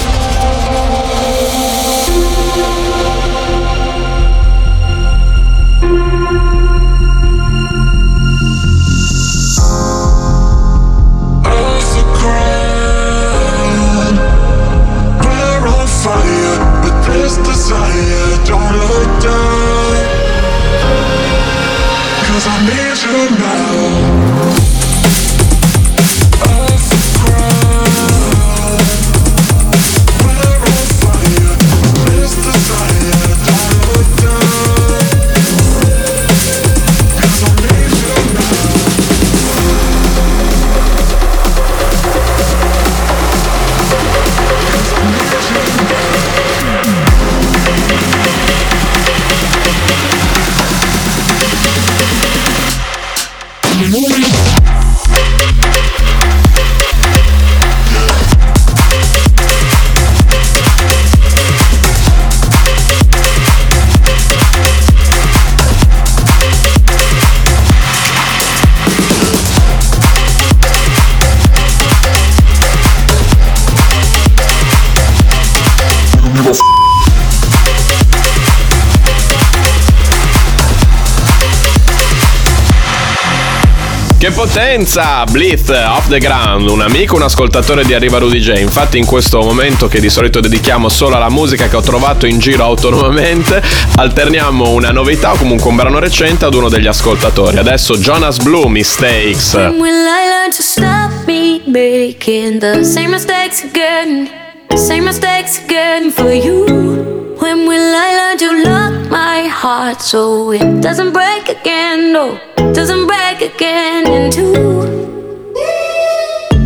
Potenza! 84.41 85.25
Blith 85.31 85.69
off 85.69 86.09
the 86.09 86.19
ground, 86.19 86.67
un 86.67 86.81
amico, 86.81 87.15
un 87.15 87.21
ascoltatore 87.21 87.85
di 87.85 87.93
Arriva 87.93 88.17
Rudy 88.17 88.39
J. 88.39 88.59
Infatti, 88.61 88.97
in 88.97 89.05
questo 89.05 89.43
momento 89.43 89.87
che 89.87 90.01
di 90.01 90.09
solito 90.09 90.41
dedichiamo 90.41 90.89
solo 90.89 91.17
alla 91.17 91.29
musica 91.29 91.69
che 91.69 91.77
ho 91.77 91.83
trovato 91.83 92.25
in 92.25 92.39
giro 92.39 92.65
autonomamente, 92.65 93.63
alterniamo 93.97 94.71
una 94.71 94.93
novità 94.93 95.33
o 95.33 95.37
comunque 95.37 95.69
un 95.69 95.77
brano 95.77 95.99
recente 95.99 96.47
ad 96.47 96.55
uno 96.55 96.71
degli 96.71 96.87
ascoltatori. 96.87 97.59
Adesso 97.59 97.99
Jonas 97.99 98.39
Blue 98.39 98.71
Mistakes. 98.71 99.53
When 99.53 99.75
will 99.75 100.07
I 100.07 100.29
learn 100.31 100.51
to 100.53 100.63
stop 100.63 101.27
me 101.27 101.61
making 101.67 102.61
the 102.61 102.83
same 102.83 103.11
mistakes 103.11 103.63
again? 103.63 104.27
Same 104.75 105.03
mistakes 105.03 105.61
again 105.63 106.11
for 106.11 106.33
you. 106.33 107.20
When 107.41 107.67
will 107.67 107.95
I 107.97 108.09
learn 108.19 108.39
to 108.39 108.71
lock 108.71 109.11
my 109.11 109.47
heart? 109.47 110.03
so 110.03 110.53
it 110.53 110.83
doesn't 110.83 111.13
break 111.13 111.49
again. 111.49 112.13
No, 112.13 112.39
doesn't 112.57 113.07
break 113.07 113.41
again 113.41 114.07
in 114.07 114.31
two. 114.31 115.51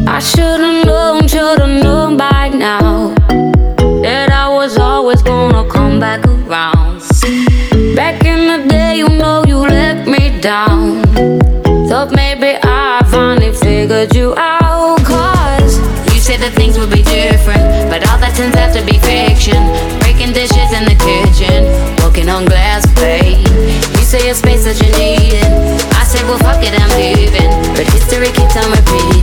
I 0.07 0.19
should've 0.19 0.85
known, 0.85 1.29
should've 1.29 1.83
known 1.83 2.17
by 2.17 2.49
now 2.49 3.15
that 4.03 4.31
I 4.33 4.49
was 4.49 4.77
always 4.77 5.23
gonna 5.23 5.69
come 5.71 6.01
back 6.01 6.27
around. 6.27 7.01
Back 7.95 8.25
in 8.25 8.41
the 8.49 8.67
day, 8.69 8.97
you 8.99 9.09
know 9.09 9.45
you 9.47 9.59
let 9.59 10.09
me 10.09 10.41
down. 10.41 11.03
Thought 11.89 12.13
maybe 12.13 12.59
I 12.63 13.03
finally 13.11 13.53
figured 13.53 14.15
you 14.15 14.35
out. 14.37 14.99
Cause 15.05 15.79
you 16.13 16.21
said 16.21 16.41
that 16.41 16.53
things 16.55 16.79
would 16.79 16.91
be 16.91 17.03
different, 17.03 17.89
but 17.91 18.07
all 18.09 18.19
that 18.19 18.35
turns 18.37 18.57
out 18.57 18.75
to 18.75 18.85
be 18.85 18.99
fiction. 18.99 20.04
Dishes 20.45 20.75
in 20.75 20.85
the 20.85 20.95
kitchen, 21.01 21.65
walking 22.05 22.29
on 22.29 22.45
glass 22.45 22.85
plate. 22.93 23.49
You 23.97 24.05
say 24.05 24.29
a 24.29 24.35
space 24.35 24.65
that 24.65 24.77
you 24.77 24.93
needed. 24.93 25.41
I 25.97 26.05
said, 26.05 26.21
well, 26.29 26.37
fuck 26.37 26.61
it, 26.63 26.77
I'm 26.77 26.93
leaving. 27.01 27.49
But 27.73 27.89
history 27.89 28.29
keeps 28.29 28.55
on 28.55 28.69
repeating. 28.69 29.14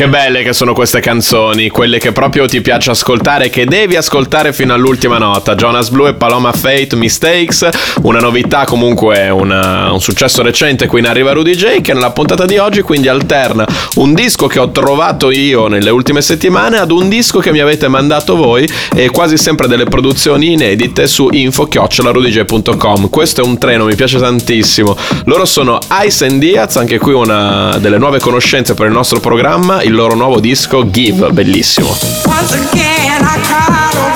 Che 0.00 0.08
belle 0.08 0.42
che 0.42 0.54
sono 0.54 0.72
queste 0.72 0.98
canzoni, 1.00 1.68
quelle 1.68 1.98
che 1.98 2.10
proprio 2.10 2.46
ti 2.46 2.62
piace 2.62 2.90
ascoltare, 2.90 3.50
che 3.50 3.66
devi 3.66 3.96
ascoltare 3.96 4.54
fino 4.54 4.72
all'ultima 4.72 5.18
nota. 5.18 5.54
Jonas 5.54 5.90
Blue 5.90 6.08
e 6.08 6.14
Paloma 6.14 6.52
Fate 6.52 6.96
Mistakes, 6.96 7.68
una 8.04 8.18
novità 8.18 8.64
comunque, 8.64 9.28
una- 9.28 9.92
un 9.92 10.00
successo 10.00 10.40
recente 10.40 10.86
qui 10.86 11.00
in 11.00 11.06
Arriva 11.06 11.32
Rudy 11.32 11.54
J 11.54 11.82
che 11.82 11.92
nella 11.92 12.12
puntata 12.12 12.46
di 12.46 12.56
oggi 12.56 12.80
quindi 12.80 13.08
alterna 13.08 13.66
un 13.96 14.14
disco 14.14 14.46
che 14.46 14.58
ho 14.58 14.70
trovato 14.70 15.30
io 15.30 15.66
nelle 15.66 15.90
ultime 15.90 16.22
settimane 16.22 16.78
ad 16.78 16.92
un 16.92 17.10
disco 17.10 17.38
che 17.40 17.52
mi 17.52 17.60
avete 17.60 17.86
mandato 17.86 18.36
voi 18.36 18.66
e 18.96 19.10
quasi 19.10 19.36
sempre 19.36 19.68
delle 19.68 19.84
produzioni 19.84 20.52
inedite 20.52 21.06
su 21.08 21.28
info-rudyj.com. 21.30 23.10
Questo 23.10 23.42
è 23.42 23.44
un 23.44 23.58
treno, 23.58 23.84
mi 23.84 23.96
piace 23.96 24.18
tantissimo. 24.18 24.96
Loro 25.26 25.44
sono 25.44 25.78
Ice 26.06 26.24
and 26.24 26.40
Diaz, 26.40 26.76
anche 26.76 26.96
qui 26.96 27.12
una 27.12 27.76
delle 27.76 27.98
nuove 27.98 28.18
conoscenze 28.18 28.72
per 28.72 28.86
il 28.86 28.92
nostro 28.92 29.20
programma, 29.20 29.82
il 29.90 29.96
loro 29.96 30.14
nuovo 30.14 30.38
disco 30.38 30.88
Give, 30.88 31.30
bellissimo. 31.32 31.88
Once 32.24 32.54
again, 32.54 33.22
I 33.22 33.40
cried 33.42 34.09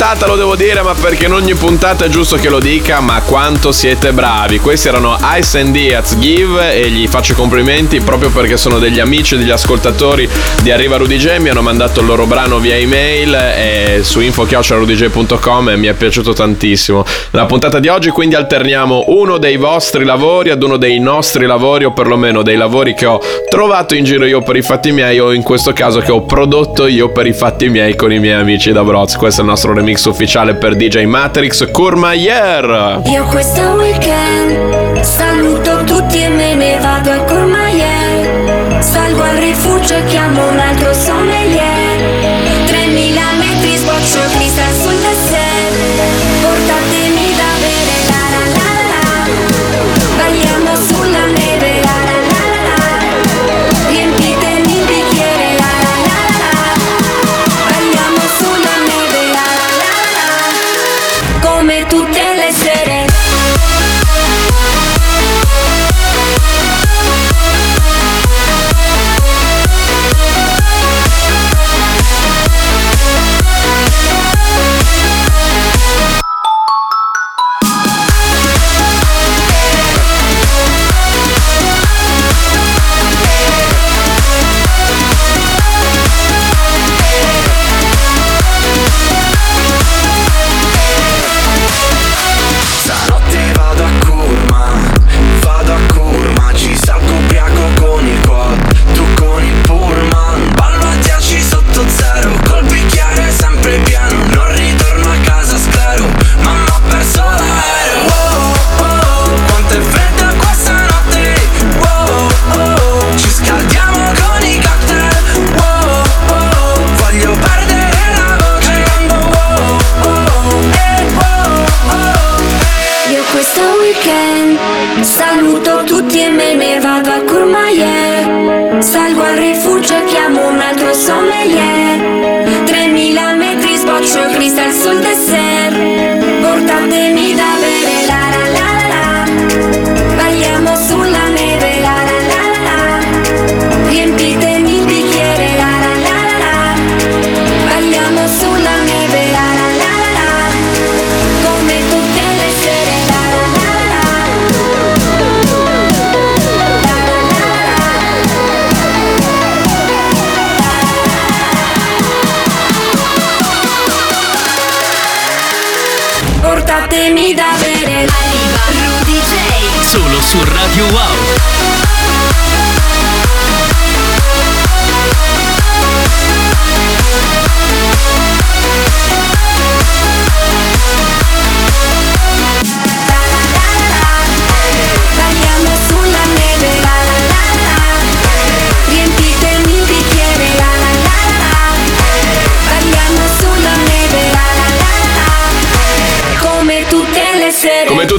puntata 0.00 0.26
lo 0.26 0.36
devo 0.36 0.56
dire, 0.56 0.80
ma 0.80 0.94
perché 0.94 1.26
in 1.26 1.34
ogni 1.34 1.54
puntata 1.54 2.06
è 2.06 2.08
giusto 2.08 2.36
che 2.36 2.48
lo 2.48 2.58
dica, 2.58 3.00
ma 3.00 3.20
quanto 3.20 3.70
siete 3.70 4.14
bravi. 4.14 4.58
Questi 4.58 4.88
erano 4.88 5.18
Ice 5.38 5.60
and 5.60 5.72
Diaz 5.72 6.16
Give 6.18 6.72
e 6.72 6.88
gli 6.88 7.06
faccio 7.06 7.32
i 7.32 7.34
complimenti 7.34 8.00
proprio 8.00 8.30
perché 8.30 8.56
sono 8.56 8.78
degli 8.78 8.98
amici, 8.98 9.36
degli 9.36 9.50
ascoltatori 9.50 10.26
di 10.62 10.70
Arriva 10.70 10.96
Rudy 10.96 11.18
J, 11.18 11.36
mi 11.40 11.50
hanno 11.50 11.60
mandato 11.60 12.00
il 12.00 12.06
loro 12.06 12.24
brano 12.24 12.58
via 12.60 12.76
email 12.76 13.34
e 13.34 14.00
su 14.00 14.20
info.rudyj.com 14.20 15.68
e 15.68 15.76
mi 15.76 15.86
è 15.88 15.92
piaciuto 15.92 16.32
tantissimo. 16.32 17.04
Nella 17.32 17.44
puntata 17.44 17.78
di 17.78 17.88
oggi 17.88 18.08
quindi 18.08 18.36
alterniamo 18.36 19.04
uno 19.08 19.36
dei 19.36 19.58
vostri 19.58 20.06
lavori 20.06 20.48
ad 20.48 20.62
uno 20.62 20.78
dei 20.78 20.98
nostri 20.98 21.44
lavori 21.44 21.84
o 21.84 21.92
perlomeno 21.92 22.40
dei 22.40 22.56
lavori 22.56 22.94
che 22.94 23.04
ho 23.04 23.20
trovato 23.50 23.94
in 23.94 24.04
giro 24.04 24.24
io 24.24 24.40
per 24.40 24.56
i 24.56 24.62
fatti 24.62 24.92
miei 24.92 25.20
o 25.20 25.30
in 25.32 25.42
questo 25.42 25.74
caso 25.74 26.00
che 26.00 26.10
ho 26.10 26.22
prodotto 26.22 26.86
io 26.86 27.12
per 27.12 27.26
i 27.26 27.34
fatti 27.34 27.68
miei 27.68 27.94
con 27.96 28.10
i 28.10 28.18
miei 28.18 28.40
amici 28.40 28.72
da 28.72 28.82
Broz. 28.82 29.16
Questo 29.16 29.42
è 29.42 29.44
il 29.44 29.50
nostro 29.50 29.74
remix 29.74 29.88
ufficiale 29.90 30.54
per 30.54 30.76
DJ 30.76 31.04
Matrix 31.04 31.70
Courmayeur. 31.70 33.02
Io 33.06 33.24
questo 33.24 33.60
weekend 33.72 35.00
saluto 35.00 35.82
tutti 35.84 36.22
e 36.22 36.28
me 36.28 36.54
ne 36.54 36.78
vado 36.78 37.10
al 37.10 37.24
Courmayeur 37.24 38.82
Salgo 38.82 39.22
al 39.22 39.36
rifugio 39.36 39.94
e 39.96 40.04
chiamo 40.04 40.48
un 40.48 40.58
altro 40.58 40.92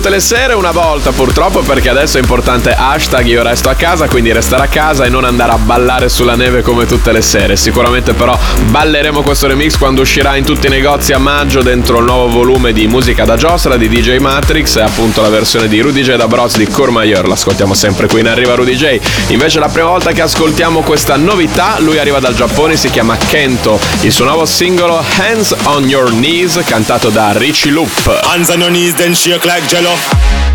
tutte 0.02 0.16
le 0.16 0.20
sere, 0.20 0.56
una 0.56 0.72
volta 0.72 1.12
purtroppo, 1.12 1.60
perché 1.60 1.88
adesso 1.88 2.18
è 2.18 2.22
importante 2.22 2.74
hashtag 2.76 3.24
io 3.28 3.44
resto 3.44 3.70
a 3.70 3.76
casa, 3.76 4.08
quindi 4.08 4.32
restare 4.32 4.64
a 4.64 4.68
casa 4.68 5.06
e 5.06 5.10
non 5.10 5.26
andare 5.26 5.52
a 5.52 5.60
ballare 5.60 6.10
sulla 6.10 6.34
neve 6.34 6.64
come 6.64 6.88
tutte 6.88 7.12
le 7.12 7.22
sere. 7.22 7.56
Sicuramente 7.56 8.14
però 8.14 8.36
balleremo 8.72 9.22
questo 9.22 9.46
remix 9.46 9.78
quando 9.78 10.02
uscirà 10.02 10.36
in 10.38 10.44
tutti 10.44 10.66
i 10.66 10.70
negozi 10.72 11.14
a 11.14 11.20
maggio 11.20 11.62
dentro 11.62 12.00
il 12.00 12.06
nuovo 12.06 12.30
volume 12.30 12.74
di 12.74 12.88
musica 12.88 13.26
da 13.26 13.38
giostra 13.38 13.78
di 13.78 13.88
DJ 13.88 14.18
Matrix 14.18 14.78
e 14.78 14.82
appunto 14.82 15.22
la 15.22 15.30
versione 15.30 15.68
di 15.68 15.80
Rudy 15.80 16.02
J 16.02 16.16
da 16.16 16.28
Bros 16.28 16.58
di 16.58 16.66
Courmayeur. 16.66 17.28
L'ascoltiamo 17.28 17.76
sempre 17.76 18.08
qui 18.08 18.22
in 18.22 18.28
Arriva 18.28 18.56
Rudy 18.56 18.76
J. 18.76 19.00
Invece 19.28 19.60
la 19.60 19.70
prima 19.70 19.90
volta 19.90 20.14
che 20.14 20.22
ascoltiamo 20.22 20.82
questa 20.82 21.16
novità, 21.16 21.76
lui 21.78 22.00
arriva 22.00 22.20
dal 22.20 22.34
Giappone, 22.34 22.76
si 22.76 22.90
chiama 22.90 23.16
Kento. 23.18 23.80
Il 24.00 24.12
suo 24.12 24.26
nuovo 24.26 24.46
singolo 24.46 25.04
Hands 25.20 25.56
on 25.66 25.88
Your 25.88 26.10
Knees, 26.10 26.60
cantato 26.66 27.10
da 27.10 27.34
Richie 27.34 27.70
Loop. 27.70 28.20
Hands 28.24 28.50
on 28.50 28.62
your 28.62 28.72
knees, 28.72 28.96
then 28.96 29.14
shake 29.14 29.46
like 29.46 29.68
jello. 29.68 29.91
y'all. 29.92 30.51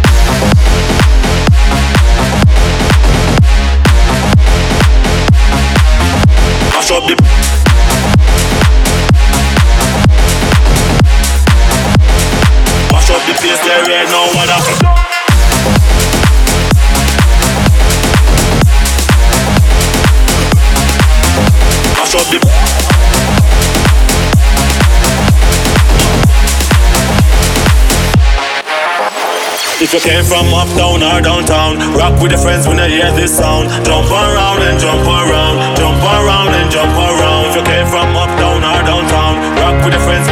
If 29.86 29.94
you 29.94 30.00
came 30.00 30.24
from 30.24 30.50
uptown 30.50 30.98
or 30.98 31.22
downtown, 31.22 31.78
rock 31.94 32.18
with 32.20 32.34
your 32.34 32.42
friends 32.42 32.66
when 32.66 32.74
they 32.74 32.90
hear 32.90 33.06
this 33.14 33.38
sound. 33.38 33.70
Jump 33.86 34.10
around 34.10 34.58
and 34.66 34.82
jump 34.82 35.06
around, 35.06 35.78
jump 35.78 36.02
around 36.02 36.50
and 36.58 36.66
jump 36.74 36.90
around. 36.90 37.54
If 37.54 37.54
you 37.54 37.62
came 37.62 37.86
from 37.86 38.10
uptown 38.18 38.66
or 38.66 38.82
downtown, 38.82 39.38
rock 39.62 39.78
with 39.86 39.94
your 39.94 40.02
friends 40.02 40.26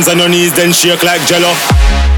hands 0.00 0.08
on 0.08 0.18
your 0.18 0.28
knees, 0.28 0.52
then 0.54 0.72
shake 0.72 1.02
like 1.02 1.20
jello. 1.26 2.09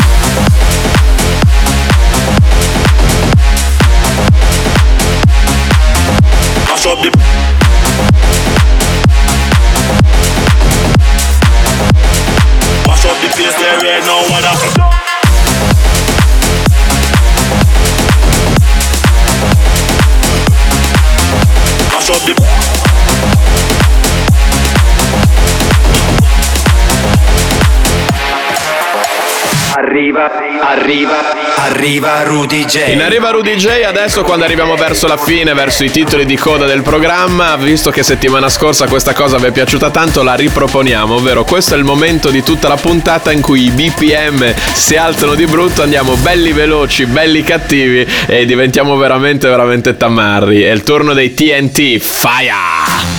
Arriva, 30.15 30.69
arriva, 30.69 31.15
arriva 31.57 32.23
Rudy 32.25 32.67
J. 32.67 32.93
In 32.93 33.01
arriva 33.01 33.31
Rudy 33.31 33.55
J, 33.55 33.83
adesso 33.87 34.23
quando 34.25 34.45
arriviamo 34.45 34.75
verso 34.75 35.07
la 35.07 35.17
fine, 35.17 35.55
verso 35.55 35.85
i 35.85 35.91
titoli 35.91 36.27
di 36.27 36.37
coda 36.37 36.67
del 36.67 36.83
programma, 36.83 37.57
visto 37.57 37.91
che 37.91 38.03
settimana 38.03 38.51
scorsa 38.51 38.87
questa 38.89 39.15
cosa 39.15 39.39
vi 39.39 39.47
è 39.47 39.53
piaciuta 39.53 39.89
tanto, 39.89 40.23
la 40.23 40.35
riproponiamo, 40.35 41.15
ovvero 41.15 41.45
questo 41.45 41.73
è 41.73 41.79
il 41.79 41.85
momento 41.85 42.29
di 42.29 42.43
tutta 42.43 42.69
la 42.69 42.77
puntata 42.77 43.33
in 43.33 43.41
cui 43.41 43.65
i 43.65 43.71
BPM 43.71 44.55
si 44.75 44.97
alzano 44.97 45.35
di 45.35 45.47
brutto, 45.47 45.81
andiamo 45.81 46.15
belli 46.17 46.53
veloci, 46.53 47.07
belli 47.07 47.43
cattivi 47.43 48.07
e 48.27 48.45
diventiamo 48.45 48.95
veramente, 48.97 49.49
veramente 49.49 49.97
tamarri. 49.97 50.61
È 50.61 50.71
il 50.71 50.83
turno 50.83 51.15
dei 51.15 51.33
TNT, 51.33 51.99
fire! 51.99 53.12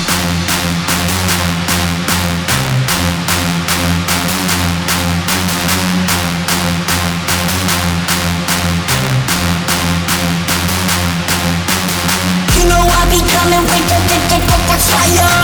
Fire. 15.03 15.42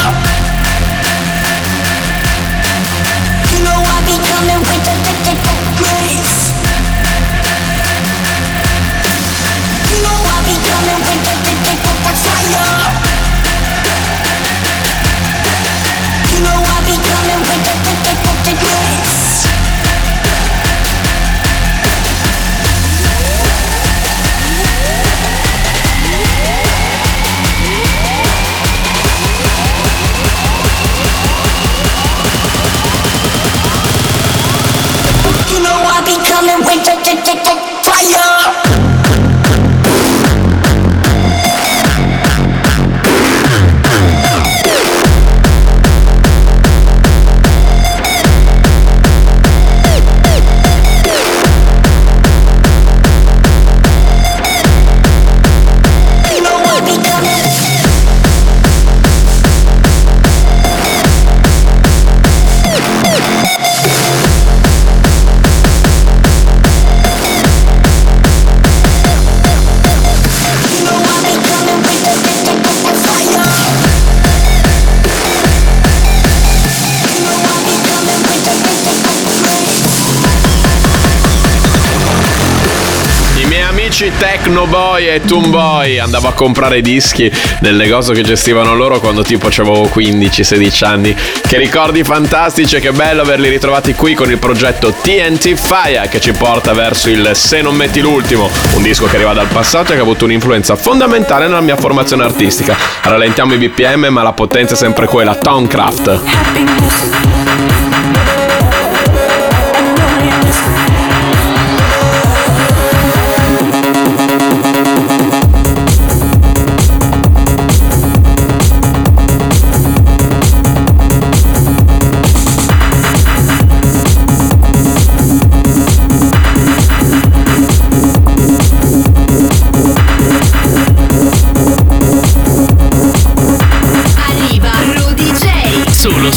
Amici 84.00 84.18
Techno 84.18 84.66
Boy 84.66 85.08
e 85.08 85.20
Toon 85.20 85.50
Boy 85.50 85.98
andavo 85.98 86.30
a 86.30 86.32
comprare 86.32 86.82
dischi 86.82 87.30
nel 87.60 87.76
negozio 87.76 88.14
che 88.14 88.22
gestivano 88.22 88.74
loro 88.74 89.00
quando 89.00 89.24
tipo 89.24 89.48
avevo 89.48 89.90
15-16 89.94 90.86
anni. 90.86 91.14
Che 91.14 91.58
ricordi 91.58 92.04
fantastici 92.04 92.78
e 92.78 92.80
che 92.80 92.94
bello 92.94 93.24
averli 93.24 93.50
ritrovati 93.50 93.94
qui 93.96 94.14
con 94.14 94.32
il 94.32 94.38
progetto 94.38 94.94
TNT 94.94 95.54
Fire 95.56 96.08
che 96.10 96.22
ci 96.22 96.32
porta 96.32 96.72
verso 96.72 97.10
il 97.10 97.32
Se 97.34 97.62
non 97.62 97.76
metti 97.76 98.00
l'ultimo, 98.00 98.50
un 98.76 98.82
disco 98.84 99.06
che 99.06 99.16
arriva 99.16 99.34
dal 99.34 99.48
passato 99.48 99.92
e 99.92 99.96
che 99.96 100.00
ha 100.00 100.04
avuto 100.04 100.24
un'influenza 100.26 100.78
fondamentale 100.78 101.48
nella 101.48 101.62
mia 101.62 101.76
formazione 101.76 102.24
artistica. 102.24 102.78
Rallentiamo 103.02 103.54
i 103.54 103.58
BPM 103.58 104.08
ma 104.10 104.24
la 104.24 104.34
potenza 104.34 104.76
è 104.76 104.78
sempre 104.78 105.08
quella, 105.08 105.36
Towncraft. 105.36 106.22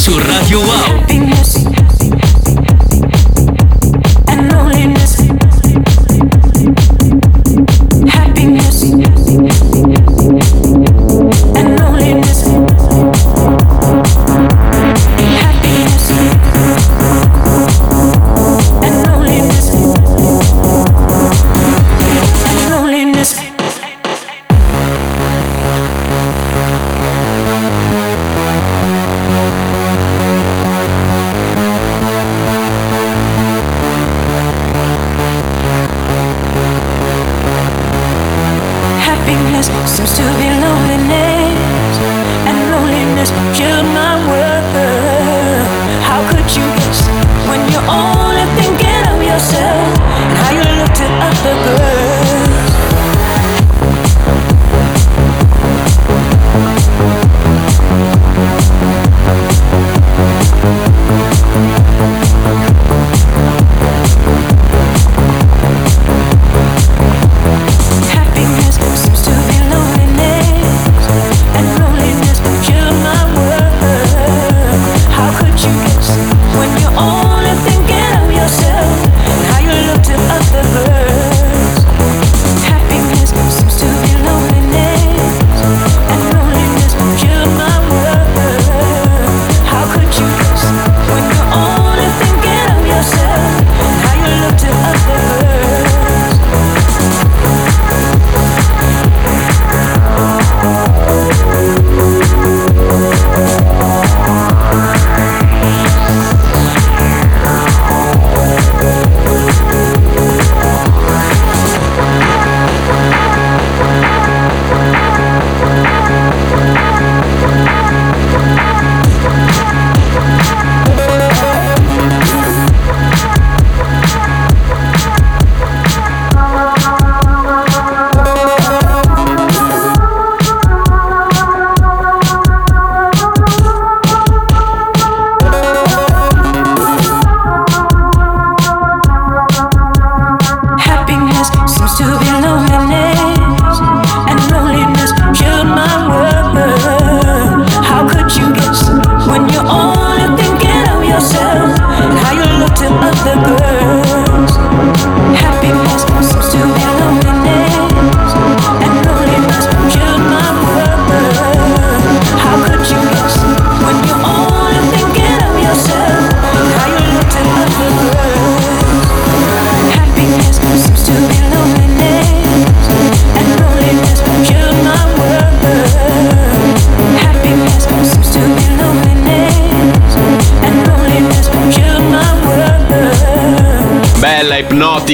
Solo 0.02 0.18
su 0.18 0.18
Radio 0.18 0.41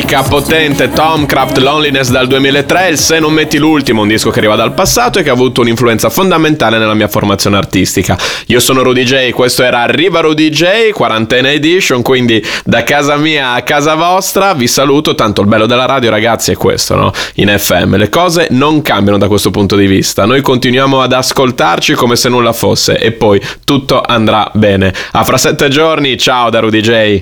ipnotica, 0.09 0.23
potente, 0.23 0.91
Tomcraft 0.91 1.59
Loneliness 1.59 2.11
dal 2.11 2.27
2003, 2.27 2.89
il 2.89 2.99
Se 2.99 3.19
non 3.19 3.33
metti 3.33 3.59
l'ultimo, 3.59 4.03
un 4.03 4.09
disco 4.09 4.31
che 4.31 4.39
arriva 4.39 4.57
dal 4.57 4.73
passato 4.73 5.19
e 5.19 5.23
che 5.23 5.29
ha 5.29 5.35
avuto 5.35 5.61
un'influenza 5.61 6.09
fondamentale 6.09 6.79
nella 6.79 6.95
mia 6.95 7.09
formazione 7.09 7.57
artistica. 7.57 8.17
Io 8.47 8.61
sono 8.61 8.83
Rudy 8.83 9.05
J, 9.05 9.31
questo 9.31 9.63
era 9.63 9.81
Arriva 9.81 10.21
Rudy 10.21 10.49
J, 10.49 10.91
quarantena 10.93 11.51
edition, 11.51 12.03
quindi 12.03 12.43
da 12.65 12.83
casa 12.85 13.17
mia 13.17 13.53
a 13.53 13.63
casa 13.63 13.95
vostra 13.95 14.55
vi 14.55 14.67
saluto, 14.67 15.15
tanto 15.15 15.43
il 15.43 15.47
bello 15.47 15.67
della 15.67 15.85
radio 15.85 16.11
ragazzi 16.11 16.53
è 16.53 16.57
questo, 16.57 16.95
no? 16.95 17.13
In 17.35 17.55
FM 17.57 17.97
le 17.97 18.09
cose 18.09 18.49
non 18.51 18.81
cambiano 18.83 19.19
da 19.19 19.29
questo 19.29 19.51
punto 19.51 19.77
di 19.77 19.87
vista, 19.87 20.25
noi 20.25 20.41
continuiamo 20.41 21.03
ad 21.03 21.13
ascoltarci 21.13 21.95
come 21.95 22.17
se 22.17 22.29
nulla 22.29 22.53
fosse 22.53 22.99
e 22.99 23.13
poi 23.13 23.41
tutto 23.65 24.01
andrà 24.01 24.51
bene. 24.55 24.93
A 25.13 25.25
fra 25.25 25.37
sette 25.37 25.69
giorni, 25.69 26.17
ciao 26.17 26.49
da 26.51 26.61
Rudy 26.61 26.81
J. 26.81 27.17